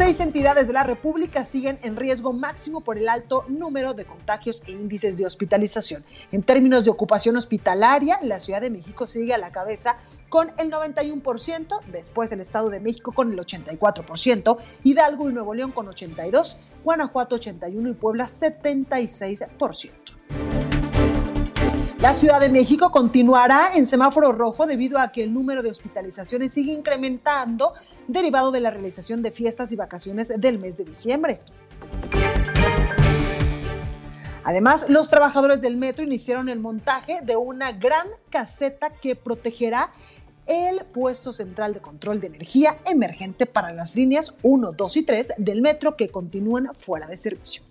[0.00, 4.62] Seis entidades de la República siguen en riesgo máximo por el alto número de contagios
[4.66, 6.02] e índices de hospitalización.
[6.32, 9.98] En términos de ocupación hospitalaria, la Ciudad de México sigue a la cabeza
[10.30, 15.70] con el 91%, después el Estado de México con el 84%, Hidalgo y Nuevo León
[15.70, 20.79] con 82%, Guanajuato 81% y Puebla 76%.
[22.00, 26.50] La Ciudad de México continuará en semáforo rojo debido a que el número de hospitalizaciones
[26.50, 27.74] sigue incrementando
[28.08, 31.42] derivado de la realización de fiestas y vacaciones del mes de diciembre.
[34.44, 39.92] Además, los trabajadores del metro iniciaron el montaje de una gran caseta que protegerá
[40.46, 45.32] el puesto central de control de energía emergente para las líneas 1, 2 y 3
[45.36, 47.62] del metro que continúan fuera de servicio.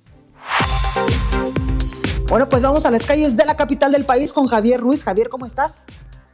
[2.30, 5.04] Bueno, pues vamos a las calles de la capital del país con Javier Ruiz.
[5.04, 5.86] Javier, ¿cómo estás?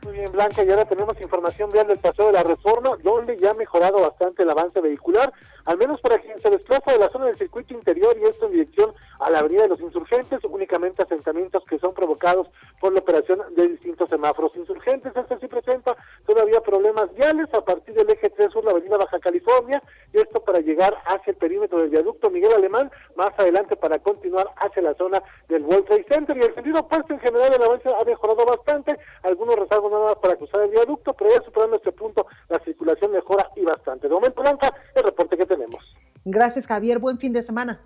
[0.05, 3.49] Muy bien, Blanca, y ahora tenemos información vial del paseo de la Reforma, donde ya
[3.49, 5.33] ha mejorado bastante el avance vehicular,
[5.65, 8.51] al menos para quien se desplaza de la zona del circuito interior y esto en
[8.51, 12.47] dirección a la Avenida de los Insurgentes, únicamente asentamientos que son provocados
[12.79, 15.11] por la operación de distintos semáforos insurgentes.
[15.15, 15.95] Este sí presenta
[16.27, 19.81] todavía problemas viales a partir del eje 3 sur, la Avenida Baja California,
[20.13, 24.51] y esto para llegar hacia el perímetro del viaducto Miguel Alemán, más adelante para continuar
[24.57, 26.37] hacia la zona del World Trade Center.
[26.37, 30.17] Y el sentido opuesto en general el avance ha mejorado bastante, algunos rezagos nada más
[30.21, 34.07] para cruzar el viaducto, pero ya superando este punto la circulación mejora y bastante.
[34.07, 35.83] De momento, Blanca, el reporte que tenemos.
[36.23, 36.99] Gracias, Javier.
[36.99, 37.81] Buen fin de semana.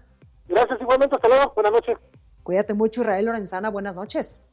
[0.48, 1.16] Gracias igualmente.
[1.16, 1.54] Hasta luego.
[1.54, 1.98] Buenas noches.
[2.44, 3.70] Cuídate mucho, Israel Lorenzana.
[3.70, 4.46] Buenas noches.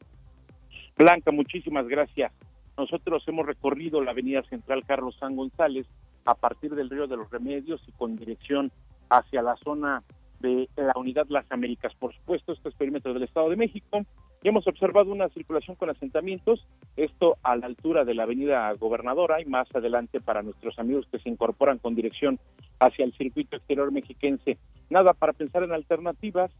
[0.96, 2.32] Blanca, muchísimas gracias.
[2.76, 5.86] Nosotros hemos recorrido la avenida central Carlos San González
[6.24, 8.70] a partir del Río de los Remedios y con dirección
[9.08, 10.02] hacia la zona
[10.40, 11.94] de la unidad Las Américas.
[11.98, 14.00] Por supuesto, este es perímetro del Estado de México.
[14.42, 19.40] Y hemos observado una circulación con asentamientos, esto a la altura de la avenida Gobernadora
[19.40, 22.38] y más adelante para nuestros amigos que se incorporan con dirección
[22.78, 24.58] hacia el circuito exterior mexiquense.
[24.90, 26.52] Nada para pensar en alternativas,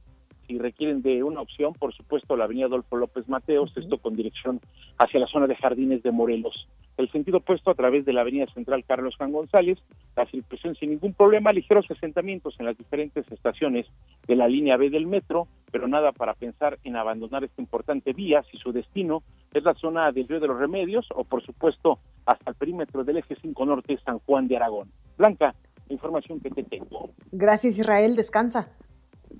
[0.47, 4.61] si requieren de una opción, por supuesto, la avenida Adolfo López Mateos, esto con dirección
[4.99, 6.69] hacia la zona de Jardines de Morelos.
[6.96, 9.78] El sentido opuesto a través de la avenida central Carlos Juan González,
[10.16, 13.87] la circulación sin ningún problema, ligeros asentamientos en las diferentes estaciones
[14.26, 18.42] de la línea B del metro, pero nada para pensar en abandonar esta importante vía
[18.50, 22.50] si su destino es la zona del Río de los Remedios o, por supuesto, hasta
[22.50, 24.90] el perímetro del eje 5 Norte San Juan de Aragón.
[25.18, 25.54] Blanca,
[25.88, 27.11] la información que te tengo.
[27.30, 28.16] Gracias, Israel.
[28.16, 28.72] Descansa.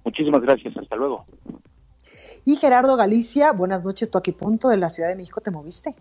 [0.05, 1.25] Muchísimas gracias, hasta luego.
[2.45, 5.97] Y Gerardo Galicia, buenas noches, tú aquí punto de la Ciudad de México, ¿te moviste?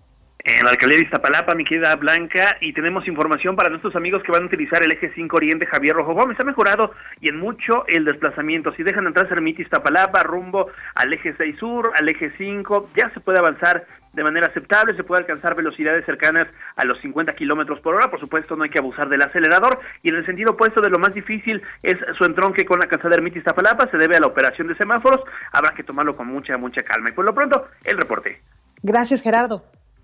[0.47, 4.31] En la alcaldía de Iztapalapa, mi querida Blanca, y tenemos información para nuestros amigos que
[4.31, 6.39] van a utilizar el eje 5 Oriente Javier Rojo Gómez.
[6.39, 8.71] Ha mejorado y en mucho el desplazamiento.
[8.75, 13.21] Si dejan entrar Cermita Iztapalapa rumbo al eje 6 Sur, al eje 5, ya se
[13.21, 17.95] puede avanzar de manera aceptable, se puede alcanzar velocidades cercanas a los 50 kilómetros por
[17.95, 20.91] hora, por supuesto no hay que abusar del acelerador, y en el sentido opuesto de
[20.91, 24.27] lo más difícil es su entronque con la calzada Ermita Iztapalapa, se debe a la
[24.27, 27.09] operación de semáforos, habrá que tomarlo con mucha, mucha calma.
[27.09, 28.39] Y por lo pronto, el reporte.
[28.83, 29.65] Gracias, Gerardo.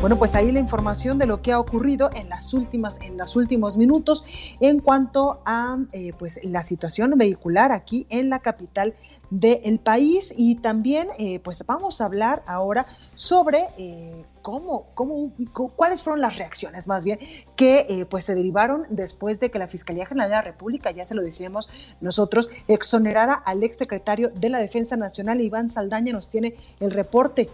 [0.00, 3.34] Bueno, pues ahí la información de lo que ha ocurrido en las últimas, en los
[3.34, 4.24] últimos minutos
[4.60, 8.94] en cuanto a eh, pues la situación vehicular aquí en la capital
[9.30, 15.32] del país y también eh, pues vamos a hablar ahora sobre eh, cómo, cómo,
[15.74, 17.18] cuáles fueron las reacciones más bien
[17.56, 21.16] que pues se derivaron después de que la Fiscalía General de la República, ya se
[21.16, 21.68] lo decíamos
[22.00, 27.50] nosotros, exonerara al exsecretario de la Defensa Nacional, Iván Saldaña, nos tiene el reporte.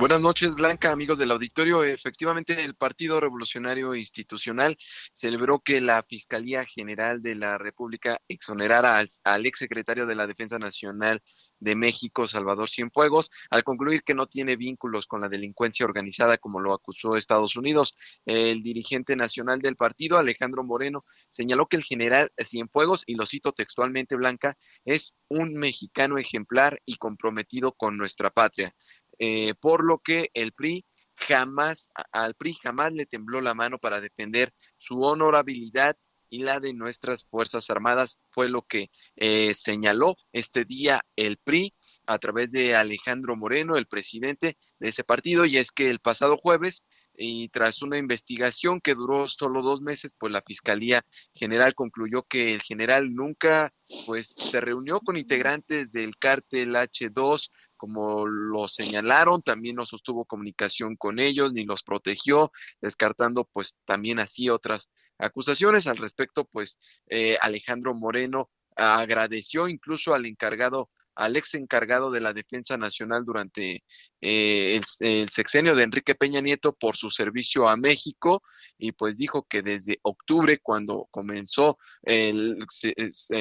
[0.00, 1.84] Buenas noches, Blanca, amigos del auditorio.
[1.84, 4.74] Efectivamente, el Partido Revolucionario Institucional
[5.12, 10.58] celebró que la Fiscalía General de la República exonerara al, al exsecretario de la Defensa
[10.58, 11.20] Nacional
[11.58, 16.60] de México, Salvador Cienfuegos, al concluir que no tiene vínculos con la delincuencia organizada como
[16.60, 17.94] lo acusó Estados Unidos.
[18.24, 23.52] El dirigente nacional del partido, Alejandro Moreno, señaló que el general Cienfuegos, y lo cito
[23.52, 28.74] textualmente, Blanca, es un mexicano ejemplar y comprometido con nuestra patria.
[29.20, 34.00] Eh, por lo que el PRI jamás, al PRI jamás le tembló la mano para
[34.00, 35.96] defender su honorabilidad
[36.30, 41.74] y la de nuestras Fuerzas Armadas, fue lo que eh, señaló este día el PRI
[42.06, 46.38] a través de Alejandro Moreno, el presidente de ese partido, y es que el pasado
[46.38, 51.04] jueves y tras una investigación que duró solo dos meses, pues la Fiscalía
[51.34, 53.74] General concluyó que el general nunca
[54.06, 57.50] pues se reunió con integrantes del cártel H2,
[57.80, 64.20] como lo señalaron, también no sostuvo comunicación con ellos ni los protegió, descartando pues también
[64.20, 65.86] así otras acusaciones.
[65.86, 72.32] Al respecto, pues eh, Alejandro Moreno agradeció incluso al encargado al ex encargado de la
[72.32, 73.84] Defensa Nacional durante
[74.20, 78.42] eh, el, sexenio de Enrique Peña Nieto por su servicio a México
[78.78, 82.58] y pues dijo que desde octubre cuando comenzó, el,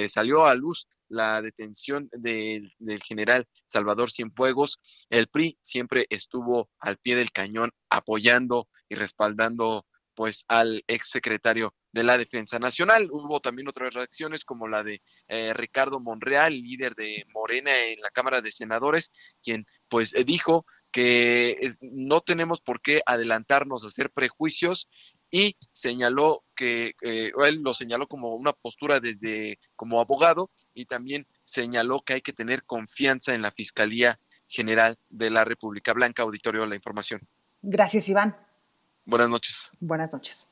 [0.07, 2.71] salió a luz la detención del
[3.03, 4.79] general Salvador Cienfuegos,
[5.09, 11.73] el PRI siempre estuvo al pie del cañón apoyando y respaldando pues al ex secretario
[11.91, 13.09] de la Defensa Nacional.
[13.11, 18.09] Hubo también otras reacciones como la de eh, Ricardo Monreal, líder de Morena en la
[18.09, 24.89] Cámara de Senadores, quien pues dijo que no tenemos por qué adelantarnos a hacer prejuicios
[25.29, 31.27] y señaló que eh, él lo señaló como una postura desde como abogado y también
[31.45, 36.23] señaló que hay que tener confianza en la Fiscalía General de la República Blanca.
[36.23, 37.21] Auditorio, la información.
[37.61, 38.35] Gracias, Iván.
[39.05, 39.71] Buenas noches.
[39.79, 40.49] Buenas noches.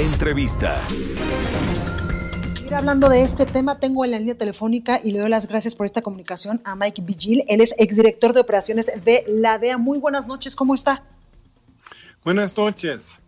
[0.00, 0.80] Entrevista.
[2.74, 5.84] hablando de este tema, tengo en la línea telefónica y le doy las gracias por
[5.84, 7.44] esta comunicación a Mike Vigil.
[7.48, 9.76] Él es exdirector de operaciones de la DEA.
[9.76, 11.04] Muy buenas noches, ¿cómo está?
[12.24, 13.18] Buenas noches.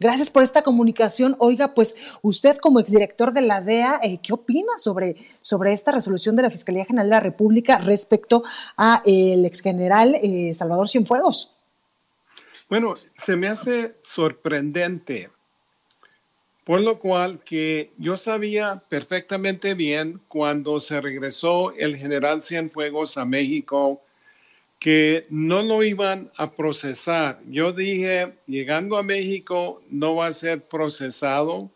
[0.00, 1.36] Gracias por esta comunicación.
[1.40, 6.36] Oiga, pues usted como exdirector de la DEA, eh, ¿qué opina sobre, sobre esta resolución
[6.36, 8.44] de la Fiscalía General de la República respecto
[8.78, 11.54] a el exgeneral eh, Salvador Cienfuegos?
[12.70, 15.28] Bueno, se me hace sorprendente,
[16.68, 23.24] por lo cual que yo sabía perfectamente bien cuando se regresó el general Cienfuegos a
[23.24, 24.02] México
[24.78, 27.40] que no lo iban a procesar.
[27.48, 31.70] Yo dije, llegando a México no va a ser procesado,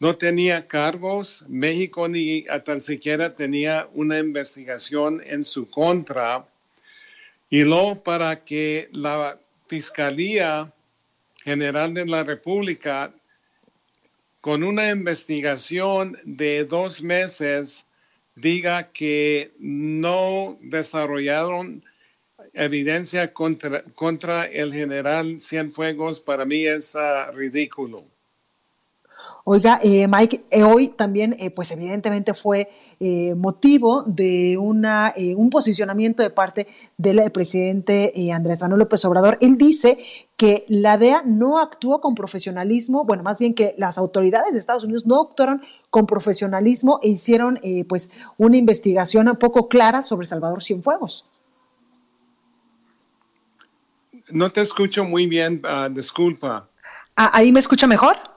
[0.00, 6.46] no tenía cargos, México ni tan siquiera tenía una investigación en su contra.
[7.50, 10.72] Y luego para que la Fiscalía
[11.44, 13.12] General de la República
[14.42, 17.86] con una investigación de dos meses
[18.34, 21.84] diga que no desarrollaron
[22.52, 28.04] evidencia contra, el general Cienfuegos, para mí es uh, ridículo.
[29.44, 32.68] Oiga, eh, Mike, eh, hoy también, eh, pues evidentemente fue
[33.36, 39.38] motivo de una, un posicionamiento de parte del presidente Andrés Manuel López Obrador.
[39.40, 39.98] Él dice
[40.36, 44.84] que la DEA no actuó con profesionalismo, bueno, más bien que las autoridades de Estados
[44.84, 50.62] Unidos no actuaron con profesionalismo e hicieron pues una investigación un poco clara sobre Salvador
[50.62, 51.26] Cienfuegos.
[54.30, 56.68] No te escucho muy bien, ah, disculpa.
[57.16, 58.31] Ah, ¿Ahí me escucha mejor?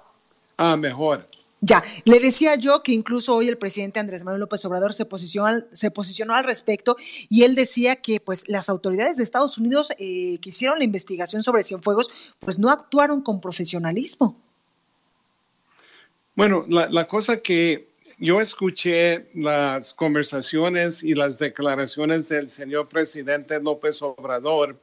[0.57, 1.27] Ah, mejor.
[1.61, 5.63] Ya, le decía yo que incluso hoy el presidente Andrés Manuel López Obrador se posicionó,
[5.71, 6.95] se posicionó al respecto
[7.27, 11.41] y él decía que pues las autoridades de Estados Unidos eh, que hicieron la investigación
[11.41, 14.39] sobre Cienfuegos pues no actuaron con profesionalismo.
[16.35, 17.87] Bueno, la, cosa que
[18.19, 24.79] yo escuché las conversaciones y las declaraciones del señor presidente López Obrador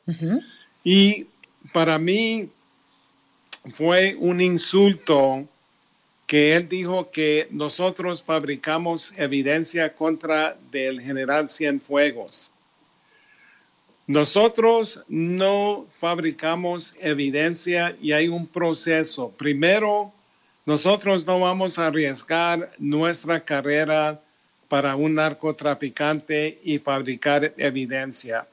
[0.82, 1.26] y
[1.72, 2.48] para mí
[3.76, 5.46] fue un insulto
[6.32, 12.50] que él dijo que nosotros fabricamos evidencia contra del general Cienfuegos.
[14.06, 19.30] Nosotros no fabricamos evidencia y hay un proceso.
[19.36, 20.10] Primero,
[20.64, 24.18] nosotros no vamos a arriesgar nuestra carrera
[24.68, 28.46] para un narcotraficante y fabricar evidencia.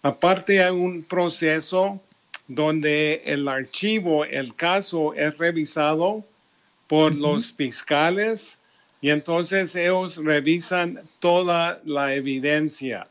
[0.00, 2.00] Aparte hay un proceso
[2.48, 6.24] donde el archivo, el caso es revisado
[6.86, 8.58] por los fiscales
[9.00, 13.06] y entonces ellos revisan toda la evidencia.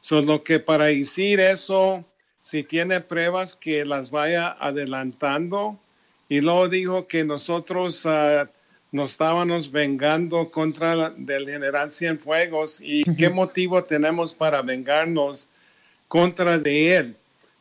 [0.00, 2.04] Solo que para decir eso,
[2.42, 5.78] si tiene pruebas que las vaya adelantando,
[6.28, 8.46] y luego dijo que nosotros uh,
[8.92, 15.48] nos estábamos vengando contra del general Cienfuegos y qué motivo tenemos para vengarnos
[16.08, 17.16] contra de él.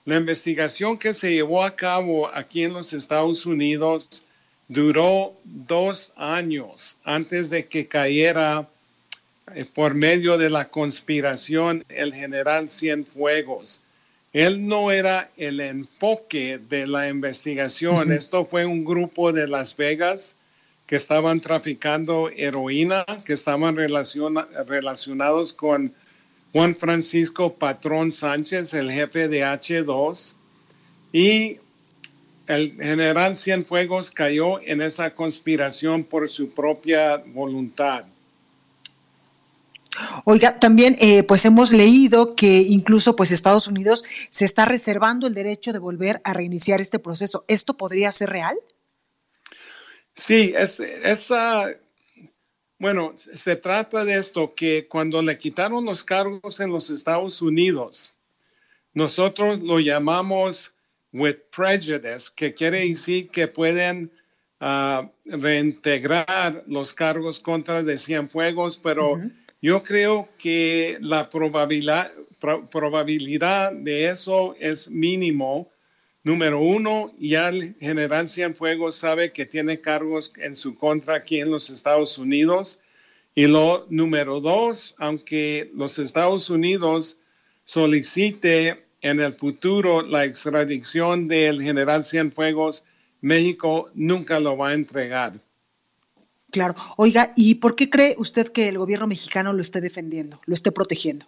[0.05, 4.23] La investigación que se llevó a cabo aquí en los Estados Unidos
[4.67, 8.67] duró dos años antes de que cayera
[9.53, 13.81] eh, por medio de la conspiración el general Cienfuegos.
[14.33, 18.11] Él no era el enfoque de la investigación.
[18.11, 20.35] Esto fue un grupo de Las Vegas
[20.87, 25.93] que estaban traficando heroína, que estaban relacionados con
[26.51, 30.35] Juan Francisco Patrón Sánchez, el jefe de H2,
[31.11, 31.57] y
[32.47, 38.05] el general Cienfuegos cayó en esa conspiración por su propia voluntad.
[40.25, 45.33] Oiga, también eh, pues hemos leído que incluso pues Estados Unidos se está reservando el
[45.33, 47.45] derecho de volver a reiniciar este proceso.
[47.47, 48.55] ¿Esto podría ser real?
[50.15, 51.67] Sí, es, esa,
[52.77, 58.13] bueno, se trata de esto, que cuando le quitaron los cargos en los Estados Unidos,
[58.93, 60.74] nosotros lo llamamos
[61.15, 64.11] with prejudice, que quiere decir que pueden
[64.59, 69.19] ah, reintegrar los cargos contra de Cienfuegos, pero...
[69.65, 72.11] Yo creo que la probabilidad,
[72.69, 75.71] probabilidad de eso es mínimo.
[76.23, 81.49] Número uno, ya el general Cienfuegos sabe que tiene cargos en su contra aquí en
[81.49, 82.83] los Estados Unidos.
[83.33, 87.19] Y lo número dos, aunque los Estados Unidos
[87.63, 92.85] solicite en el futuro la extradición del general Cienfuegos,
[93.21, 95.33] México nunca lo va a entregar.
[96.51, 96.73] Claro.
[96.97, 100.71] Oiga, ¿y por qué cree usted que el gobierno mexicano lo esté defendiendo, lo esté
[100.71, 101.27] protegiendo?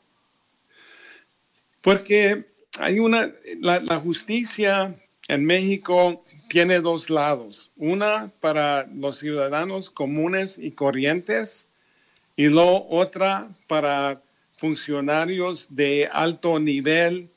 [1.81, 2.47] Porque
[2.79, 4.95] hay una, la, justicia
[5.27, 7.71] en México tiene dos lados.
[7.77, 11.69] Una para los ciudadanos comunes y corrientes
[12.35, 14.19] y lo otra para
[14.57, 17.29] funcionarios de alto nivel.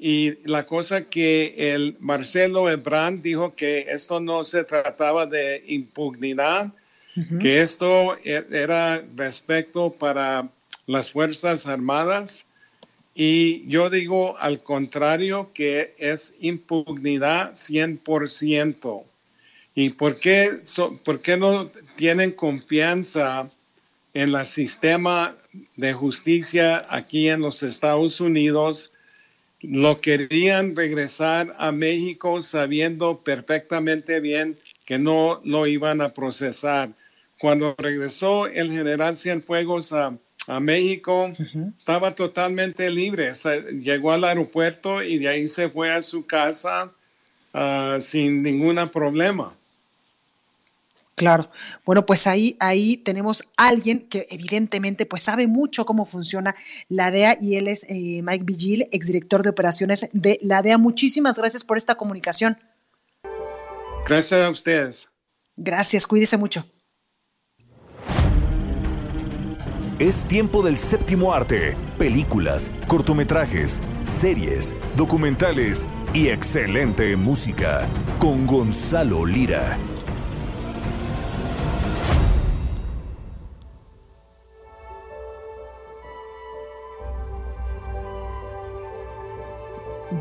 [0.00, 6.72] Y la cosa que el Marcelo Ebrard dijo que esto no se trataba de impunidad,
[7.38, 10.48] que esto e, era respecto para
[10.86, 12.46] las Fuerzas Armadas
[13.14, 19.02] y yo digo al contrario que es impunidad 100%.
[19.74, 20.60] ¿Y por qué,
[21.04, 23.48] por qué no tienen confianza
[24.14, 25.36] en el sistema
[25.76, 28.92] de justicia aquí en los Estados Unidos?
[29.62, 36.90] Lo querían regresar a México sabiendo perfectamente bien que no lo iban a procesar.
[37.38, 41.32] Cuando regresó el general Cienfuegos a, a México,
[41.78, 43.32] estaba totalmente libre.
[43.82, 46.90] llegó al aeropuerto y de ahí se fue a su casa
[47.52, 49.54] ah, sin ningún problema.
[51.20, 51.50] Claro.
[51.84, 56.54] Bueno, pues ahí, ahí tenemos a alguien que evidentemente pues sabe mucho cómo funciona
[56.88, 60.78] la DEA y él es eh, Mike Vigil, exdirector de operaciones de la DEA.
[60.78, 62.56] Muchísimas gracias por esta comunicación.
[64.08, 65.08] Gracias a ustedes.
[65.58, 66.64] Gracias, cuídese mucho.
[69.98, 77.86] Es tiempo del séptimo arte, películas, cortometrajes, series, documentales y excelente música
[78.18, 79.76] con Gonzalo Lira.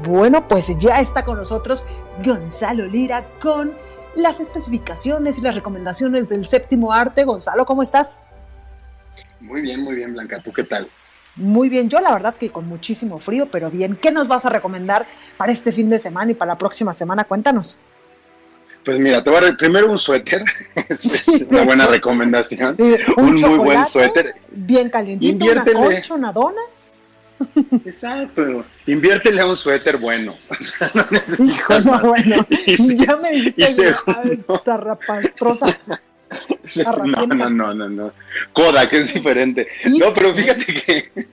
[0.10, 1.86] Bueno, pues ya está con nosotros
[2.26, 3.76] Gonzalo Lira con
[4.16, 7.26] las especificaciones y las recomendaciones del séptimo arte.
[7.26, 8.22] Gonzalo, ¿cómo estás?
[9.40, 10.42] Muy bien, muy bien, Blanca.
[10.42, 10.90] ¿Tú qué tal?
[11.36, 13.96] Muy bien, yo la verdad que con muchísimo frío, pero bien.
[13.96, 15.06] ¿Qué nos vas a recomendar
[15.38, 17.26] para este fin de semana y para la próxima semana?
[17.26, 17.78] Cuéntanos.
[18.84, 20.44] Pues mira, te voy a primero un suéter,
[20.90, 22.76] es, una buena recomendación.
[23.16, 24.34] un, muy buen suéter.
[24.50, 26.62] Bien calientito, concha, una dona.
[27.86, 30.38] Exacto, inviértele a un suéter bueno.
[31.40, 32.46] Hijo, no, bueno,
[32.98, 33.96] ya me dijiste
[34.64, 35.78] zarrapastrosa.
[37.06, 38.14] No, no, no, no, no.
[38.54, 39.68] Coda, que es diferente.
[39.86, 41.28] No, pero fíjate que,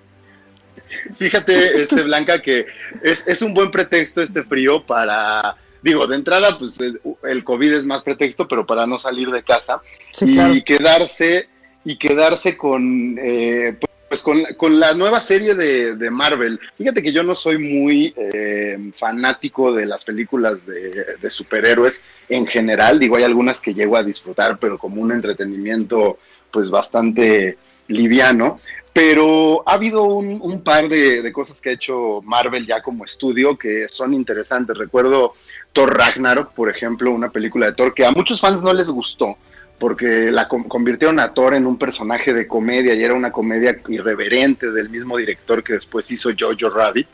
[1.14, 2.66] fíjate, este Blanca, que
[3.02, 7.86] es, es un buen pretexto este frío para digo, de entrada, pues el COVID es
[7.86, 9.80] más pretexto, pero para no salir de casa
[10.20, 11.48] y quedarse
[11.84, 13.78] y quedarse con eh,
[14.22, 16.58] pues con, con, la nueva serie de, de, Marvel.
[16.78, 22.98] Fíjate que yo no soy muy eh, fanático de las películas de, superhéroes en general.
[22.98, 26.18] Digo, hay algunas que llego a disfrutar, pero como un entretenimiento
[26.50, 27.58] pues bastante
[27.88, 28.60] liviano.
[28.92, 33.88] Pero ha habido un, par de, cosas que ha hecho Marvel ya como estudio que
[33.90, 34.78] son interesantes.
[34.78, 35.34] Recuerdo
[35.72, 39.36] Thor Ragnarok, por ejemplo, una película de Thor que a muchos fans no les gustó
[39.78, 44.70] porque la convirtieron a Thor en un personaje de comedia y era una comedia irreverente
[44.70, 47.08] del mismo director que después hizo Jojo Rabbit.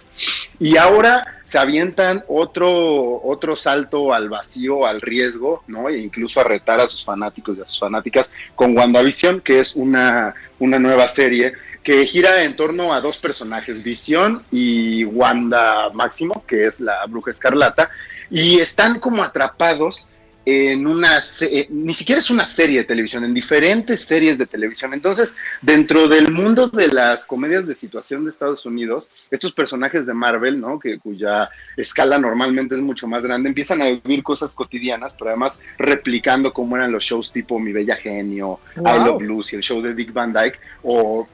[0.61, 5.89] Y ahora se avientan otro, otro salto al vacío, al riesgo, ¿no?
[5.89, 9.75] E incluso a retar a sus fanáticos y a sus fanáticas con WandaVision, que es
[9.75, 16.45] una, una nueva serie que gira en torno a dos personajes, Visión y Wanda Máximo,
[16.47, 17.91] que es la bruja escarlata,
[18.31, 20.09] y están como atrapados
[20.45, 24.93] en una, eh, ni siquiera es una serie de televisión, en diferentes series de televisión.
[24.93, 30.15] Entonces, dentro del mundo de las comedias de situación de Estados Unidos, estos personajes de
[30.15, 30.79] Marvel, ¿no?
[30.79, 35.61] Que, cuya escala normalmente es mucho más grande, empiezan a vivir cosas cotidianas, pero además
[35.79, 39.95] replicando cómo eran los shows tipo Mi Bella Genio, I Love Lucy, el show de
[39.95, 41.29] Dick Van Dyke, o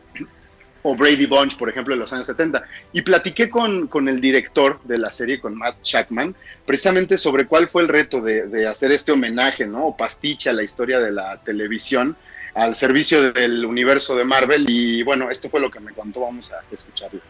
[0.83, 2.63] o Brady Bunch, por ejemplo, de los años 70.
[2.93, 7.69] Y platiqué con, con, el director de la serie, con Matt Shackman, precisamente sobre cuál
[7.69, 9.89] fue el reto de, de, hacer este homenaje, ¿no?
[9.89, 12.17] O pastiche a la historia de la televisión
[12.55, 14.65] al servicio del universo de Marvel.
[14.69, 17.21] Y bueno, esto fue lo que me contó, vamos a escucharlo.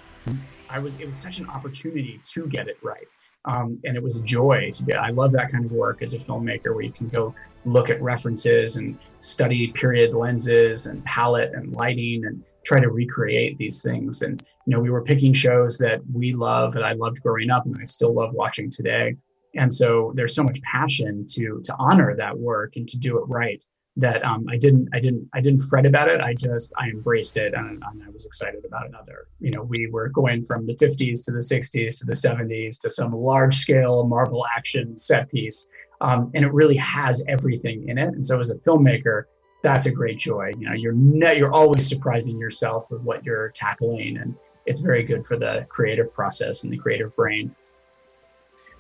[0.71, 3.09] I was, it was such an opportunity to get it right.
[3.49, 4.93] Um, and it was a joy to be.
[4.93, 7.35] I love that kind of work as a filmmaker, where you can go
[7.65, 13.57] look at references and study period lenses and palette and lighting and try to recreate
[13.57, 14.21] these things.
[14.23, 17.65] And you know, we were picking shows that we love that I loved growing up,
[17.65, 19.17] and I still love watching today.
[19.57, 23.25] And so there's so much passion to to honor that work and to do it
[23.29, 23.65] right
[23.99, 26.21] that um, I didn't I didn't I didn't fret about it.
[26.21, 29.27] I just I embraced it and, and, I was excited about another.
[29.41, 32.91] You know, we were going from the 50s to the 60s to the 70s to
[32.91, 35.69] some large scale Marvel action set piece,
[36.01, 38.09] um, and it really has everything in it.
[38.09, 39.25] And so as a filmmaker,
[39.65, 40.53] that's a great joy.
[40.57, 44.37] You know, you're ne- you're always surprising yourself with what you're tackling, and
[44.67, 47.53] it's very good for the creative process and the creative brain.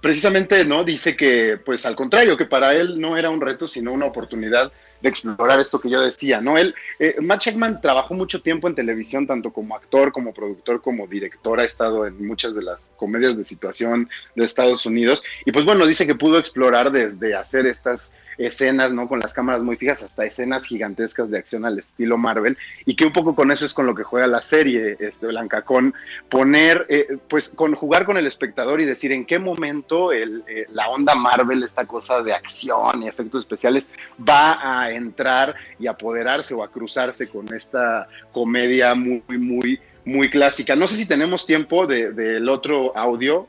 [0.00, 3.92] Precisamente, no dice que, pues al contrario, que para él no era un reto, sino
[3.92, 4.70] una oportunidad
[5.00, 6.58] de explorar esto que yo decía, ¿no?
[6.58, 11.06] Él, eh, Matt Shackman trabajó mucho tiempo en televisión, tanto como actor, como productor, como
[11.06, 15.64] director, ha estado en muchas de las comedias de situación de Estados Unidos, y pues
[15.64, 19.08] bueno, dice que pudo explorar desde hacer estas escenas, ¿no?
[19.08, 23.04] Con las cámaras muy fijas hasta escenas gigantescas de acción al estilo Marvel y que
[23.04, 25.92] un poco con eso es con lo que juega la serie, este, Blanca, con
[26.28, 30.26] poner, eh, pues con jugar con el espectador y decir en qué momento eh,
[30.70, 33.92] la onda Marvel, esta cosa de acción y efectos especiales
[34.26, 40.74] va a entrar y apoderarse o a cruzarse con esta comedia muy, muy, muy clásica.
[40.76, 43.46] No sé si tenemos tiempo del de, otro audio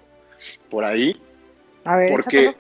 [0.69, 1.19] por ahí.
[1.85, 2.55] A ver, porque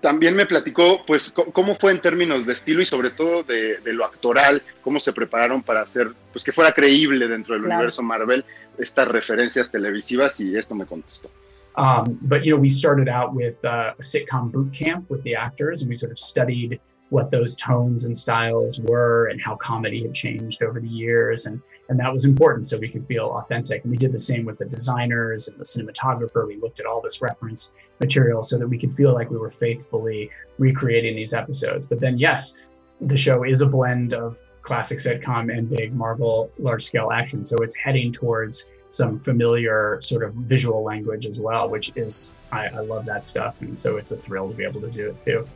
[0.00, 3.92] también me platicó, pues, cómo fue en términos de estilo y sobre todo de, de,
[3.92, 7.76] lo actoral, cómo se prepararon para hacer, pues, que fuera creíble dentro del claro.
[7.76, 8.44] universo Marvel
[8.78, 11.30] estas referencias televisivas y esto me contestó.
[11.78, 15.36] Um, but you know, we started out with uh, a sitcom boot camp with the
[15.36, 20.02] actors, and we sort of studied what those tones and styles were and how comedy
[20.02, 23.82] had changed over the years, and and that was important so we could feel authentic.
[23.82, 26.46] And we did the same with the designers and the cinematographer.
[26.46, 29.50] We looked at all this reference material so that we could feel like we were
[29.50, 31.86] faithfully recreating these episodes.
[31.86, 32.58] But then, yes,
[33.00, 37.42] the show is a blend of classic sitcom and big Marvel large scale action.
[37.42, 42.66] So it's heading towards some familiar sort of visual language as well, which is, I,
[42.66, 43.54] I love that stuff.
[43.60, 45.46] And so it's a thrill to be able to do it too.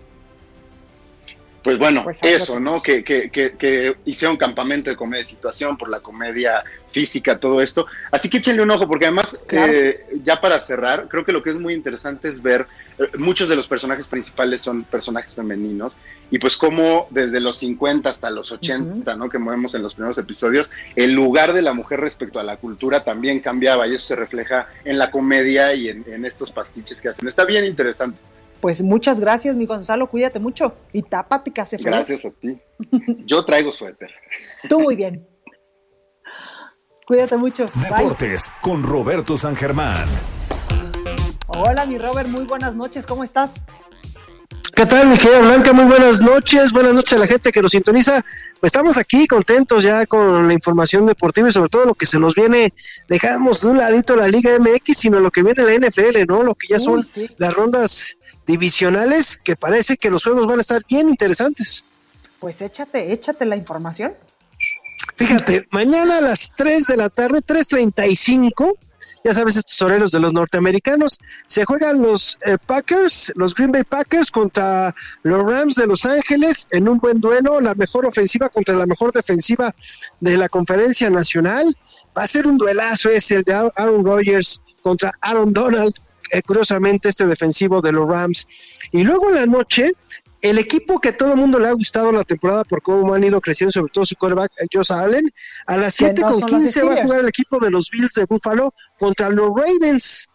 [1.62, 2.80] Pues bueno, pues eso, ¿no?
[2.80, 7.62] Que, que, que, que hicieron campamento de comedia de situación por la comedia física, todo
[7.62, 7.86] esto.
[8.10, 9.72] Así que échenle un ojo, porque además, claro.
[9.72, 12.66] eh, ya para cerrar, creo que lo que es muy interesante es ver,
[12.98, 15.96] eh, muchos de los personajes principales son personajes femeninos,
[16.30, 19.18] y pues como desde los 50 hasta los 80, uh -huh.
[19.18, 19.30] ¿no?
[19.30, 23.04] Que movemos en los primeros episodios, el lugar de la mujer respecto a la cultura
[23.04, 27.08] también cambiaba, y eso se refleja en la comedia y en, en estos pastiches que
[27.08, 27.28] hacen.
[27.28, 28.18] Está bien interesante.
[28.62, 31.90] Pues muchas gracias, mi Gonzalo, cuídate mucho y tápate que hace frío.
[31.90, 32.60] Gracias a ti.
[33.26, 34.12] Yo traigo suéter.
[34.68, 35.26] Tú muy bien.
[37.04, 37.66] Cuídate mucho.
[37.74, 40.08] Deportes con Roberto San Germán.
[41.48, 43.66] Hola, mi Robert, muy buenas noches, ¿cómo estás?
[44.76, 45.72] ¿Qué tal, mi querida Blanca?
[45.72, 48.22] Muy buenas noches, buenas noches a la gente que nos sintoniza.
[48.60, 52.20] Pues estamos aquí contentos ya con la información deportiva y sobre todo lo que se
[52.20, 52.72] nos viene.
[53.08, 56.44] Dejamos de un ladito la Liga MX, sino lo que viene la NFL, ¿no?
[56.44, 57.04] Lo que ya son
[57.36, 61.84] las rondas divisionales, que parece que los juegos van a estar bien interesantes.
[62.40, 64.14] Pues échate, échate la información.
[65.16, 68.76] Fíjate, mañana a las 3 de la tarde, 3.35,
[69.24, 73.84] ya sabes, estos horarios de los norteamericanos, se juegan los eh, Packers, los Green Bay
[73.84, 78.74] Packers contra los Rams de Los Ángeles en un buen duelo, la mejor ofensiva contra
[78.74, 79.72] la mejor defensiva
[80.18, 81.76] de la conferencia nacional.
[82.16, 85.94] Va a ser un duelazo ese, el de Aaron Rodgers contra Aaron Donald,
[86.32, 88.48] eh, curiosamente este defensivo de los Rams.
[88.90, 89.92] Y luego en la noche
[90.40, 93.40] el equipo que todo el mundo le ha gustado la temporada por cómo han ido
[93.40, 95.32] creciendo, sobre todo su quarterback, eh, Josh Allen,
[95.66, 98.74] a las 7 con 15 va a jugar el equipo de los Bills de Buffalo
[98.98, 100.28] contra los Ravens,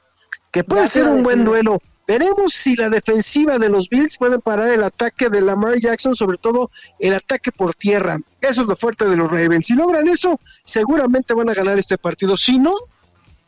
[0.52, 1.82] que puede ser un buen duelo.
[2.08, 6.38] Veremos si la defensiva de los Bills pueden parar el ataque de Lamar Jackson, sobre
[6.38, 6.70] todo
[7.00, 8.18] el ataque por tierra.
[8.39, 9.68] Eso es lo fuerte de los Ravens.
[9.68, 12.38] Si logran eso, seguramente van a ganar este partido.
[12.38, 12.72] Si no,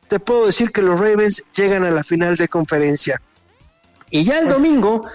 [0.10, 3.22] te puedo decir que los Ravens llegan a la final de conferencia.
[4.10, 5.05] Y ya el pues, domingo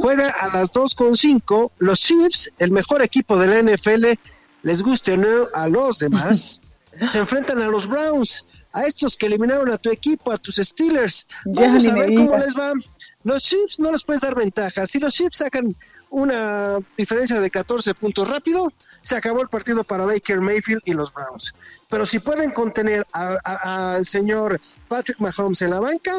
[0.00, 4.18] juega a las 2.5 los Chiefs, el mejor equipo de la NFL,
[4.62, 6.62] les guste o no a los demás,
[7.00, 11.26] se enfrentan a los Browns, a estos que eliminaron a tu equipo, a tus Steelers.
[11.44, 12.72] Vamos a ver cómo les va.
[13.24, 14.86] Los Chiefs no les puedes dar ventaja.
[14.86, 15.74] Si los Chiefs sacan
[16.10, 18.72] una diferencia de 14 puntos rápido,
[19.02, 21.54] se acabó el partido para Baker Mayfield y los Browns.
[21.88, 26.12] Pero si pueden contener al señor Patrick Mahomes en la banca,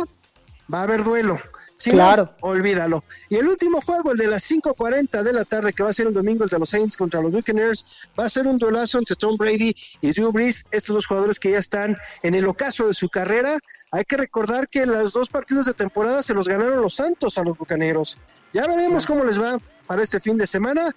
[0.72, 1.39] va a haber duelo
[1.84, 2.34] claro.
[2.41, 3.03] olvídalo.
[3.30, 6.07] Y el último juego, el de las 5.40 de la tarde, que va a ser
[6.07, 7.86] el domingo, el de los Saints contra los Buccaneers,
[8.17, 11.51] va a ser un duelazo entre Tom Brady y Drew Brees, estos dos jugadores que
[11.51, 13.57] ya están en el ocaso de su carrera.
[13.91, 17.43] Hay que recordar que los dos partidos de temporada se los ganaron los Santos a
[17.43, 18.17] los Bucaneros.
[18.53, 19.57] Ya veremos cómo les va
[19.88, 20.91] para este fin de semana.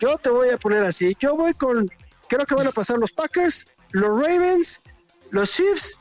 [0.00, 1.16] Yo te voy a poner así.
[1.20, 1.90] Yo voy con,
[2.28, 4.82] creo que van a pasar los Packers, los Ravens,
[5.30, 5.96] los Chiefs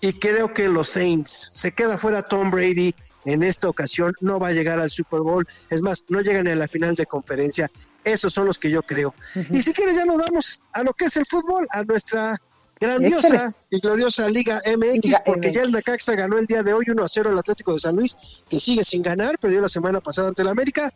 [0.00, 1.50] y creo que los Saints.
[1.54, 2.94] Se queda fuera Tom Brady
[3.24, 6.54] en esta ocasión, no va a llegar al Super Bowl, es más, no llegan a
[6.54, 7.70] la final de conferencia.
[8.04, 9.14] Esos son los que yo creo.
[9.50, 12.38] Y si quieres ya nos vamos a lo que es el fútbol, a nuestra
[12.80, 17.04] grandiosa y gloriosa Liga MX, porque ya el Necaxa ganó el día de hoy 1
[17.04, 18.16] a 0 al Atlético de San Luis,
[18.48, 20.92] que sigue sin ganar, perdió la semana pasada ante el América.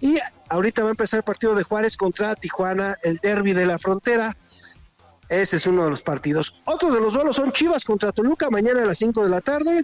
[0.00, 0.18] Y
[0.48, 4.36] ahorita va a empezar el partido de Juárez contra Tijuana, el derby de la frontera.
[5.32, 6.60] Ese es uno de los partidos.
[6.66, 9.82] Otros de los duelos son Chivas contra Toluca mañana a las 5 de la tarde.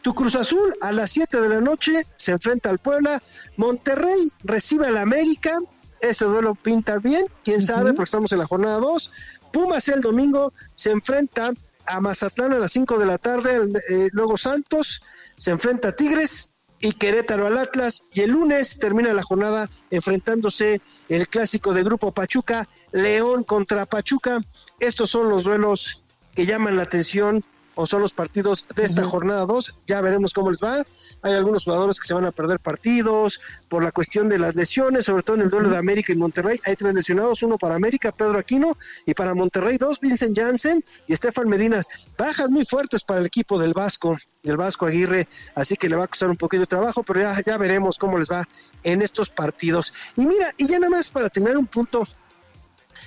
[0.00, 3.22] Tu Cruz Azul a las 7 de la noche se enfrenta al Puebla.
[3.58, 5.58] Monterrey recibe al América.
[6.00, 9.10] Ese duelo pinta bien, quién sabe, porque estamos en la jornada 2.
[9.52, 11.52] Pumas el domingo se enfrenta
[11.86, 13.68] a Mazatlán a las 5 de la tarde.
[13.90, 15.02] Eh, luego Santos
[15.36, 16.48] se enfrenta a Tigres
[16.80, 18.04] y Querétaro al Atlas.
[18.12, 24.40] Y el lunes termina la jornada enfrentándose el clásico de Grupo Pachuca, León contra Pachuca.
[24.80, 26.02] Estos son los duelos
[26.34, 27.44] que llaman la atención
[27.76, 29.74] o son los partidos de esta jornada 2.
[29.86, 30.82] Ya veremos cómo les va.
[31.22, 35.04] Hay algunos jugadores que se van a perder partidos por la cuestión de las lesiones,
[35.04, 36.58] sobre todo en el duelo de América y Monterrey.
[36.64, 41.12] Hay tres lesionados, uno para América, Pedro Aquino, y para Monterrey dos, Vincent Janssen y
[41.12, 41.86] Estefan Medinas.
[42.16, 46.04] Bajas muy fuertes para el equipo del Vasco, el Vasco Aguirre, así que le va
[46.04, 48.42] a costar un poquito de trabajo, pero ya, ya veremos cómo les va
[48.82, 49.92] en estos partidos.
[50.16, 52.06] Y mira, y ya nada más para tener un punto,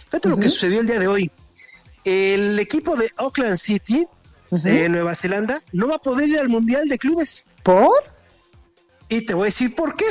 [0.05, 1.32] fíjate lo que sucedió el día de hoy.
[2.05, 4.07] El equipo de Oakland City
[4.52, 7.45] de Nueva Zelanda no va a poder ir al Mundial de Clubes.
[7.64, 7.91] ¿Por?
[9.08, 10.06] Y te voy a decir por qué.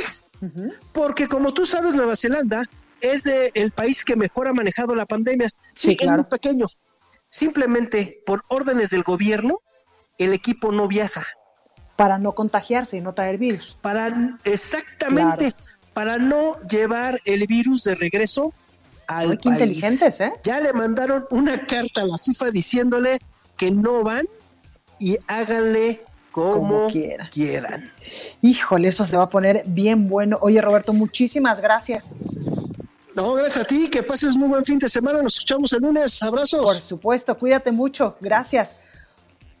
[0.93, 2.69] Porque como tú sabes, Nueva Zelanda
[3.01, 5.49] es de el país que mejor ha manejado la pandemia.
[5.73, 6.13] Sí, claro.
[6.13, 6.67] Es muy pequeño.
[7.29, 9.59] Simplemente por órdenes del gobierno,
[10.17, 11.25] el equipo no viaja.
[11.95, 13.77] Para no contagiarse y no traer virus.
[13.81, 15.53] Para, exactamente,
[15.93, 18.53] para no llevar el virus de regreso
[19.07, 20.31] al qué inteligentes, ¿eh?
[20.43, 23.19] Ya le mandaron una carta a la FIFA diciéndole
[23.59, 24.25] que no van
[24.99, 26.01] y háganle
[26.31, 27.91] como, quieran.
[28.41, 30.37] Híjole, eso se va a poner bien bueno.
[30.41, 32.15] Oye, Roberto, muchísimas gracias.
[33.15, 35.21] No, gracias a ti, que pases muy buen fin de semana.
[35.21, 36.21] Nos escuchamos el lunes.
[36.23, 36.63] Abrazos.
[36.63, 38.15] Por supuesto, cuídate mucho.
[38.21, 38.77] Gracias.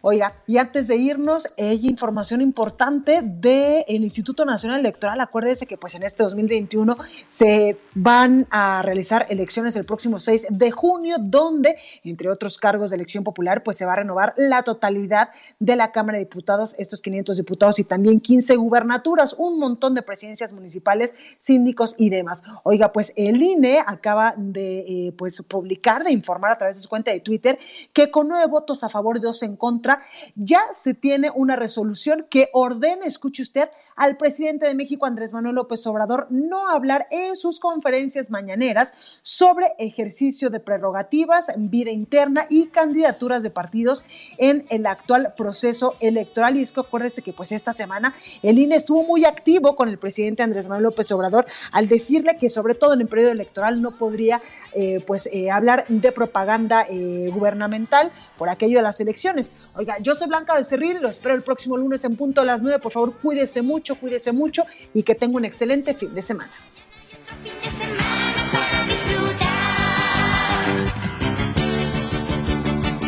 [0.01, 5.19] Oiga, y antes de irnos, hay información importante del Instituto Nacional Electoral.
[5.19, 6.95] Acuérdese que pues en este 2021
[7.27, 11.75] se van a realizar elecciones el próximo 6 de junio, donde,
[12.05, 15.91] entre otros cargos de elección popular, pues se va a renovar la totalidad de la
[15.91, 21.13] Cámara de Diputados, estos 500 diputados y también 15 gubernaturas, un montón de presidencias municipales,
[21.37, 22.43] síndicos y demás.
[22.63, 26.87] Oiga, pues el INE acaba de eh, pues publicar, de informar a través de su
[26.87, 27.59] cuenta de Twitter,
[27.91, 29.88] que con nueve votos a favor dos en contra,
[30.35, 35.55] ya se tiene una resolución que ordena, escuche usted, al presidente de México, Andrés Manuel
[35.55, 42.67] López Obrador, no hablar en sus conferencias mañaneras sobre ejercicio de prerrogativas, vida interna y
[42.67, 44.05] candidaturas de partidos
[44.37, 46.57] en el actual proceso electoral.
[46.57, 48.13] Y es que acuérdese que pues esta semana
[48.43, 52.49] el INE estuvo muy activo con el presidente Andrés Manuel López Obrador al decirle que
[52.49, 54.41] sobre todo en el periodo electoral no podría
[54.73, 59.51] eh, pues eh, hablar de propaganda eh, gubernamental por aquello de las elecciones.
[59.75, 62.79] Oiga, yo soy Blanca Becerril, lo espero el próximo lunes en punto a las 9.
[62.79, 66.51] Por favor, cuídese mucho, cuídese mucho y que tenga un excelente fin de semana.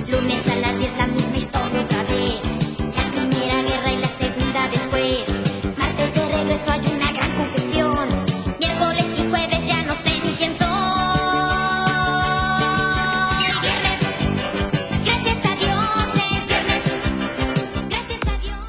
[0.07, 2.45] Lunes a las 10 la misma historia otra vez.
[2.95, 5.31] La primera guerra y la segunda después.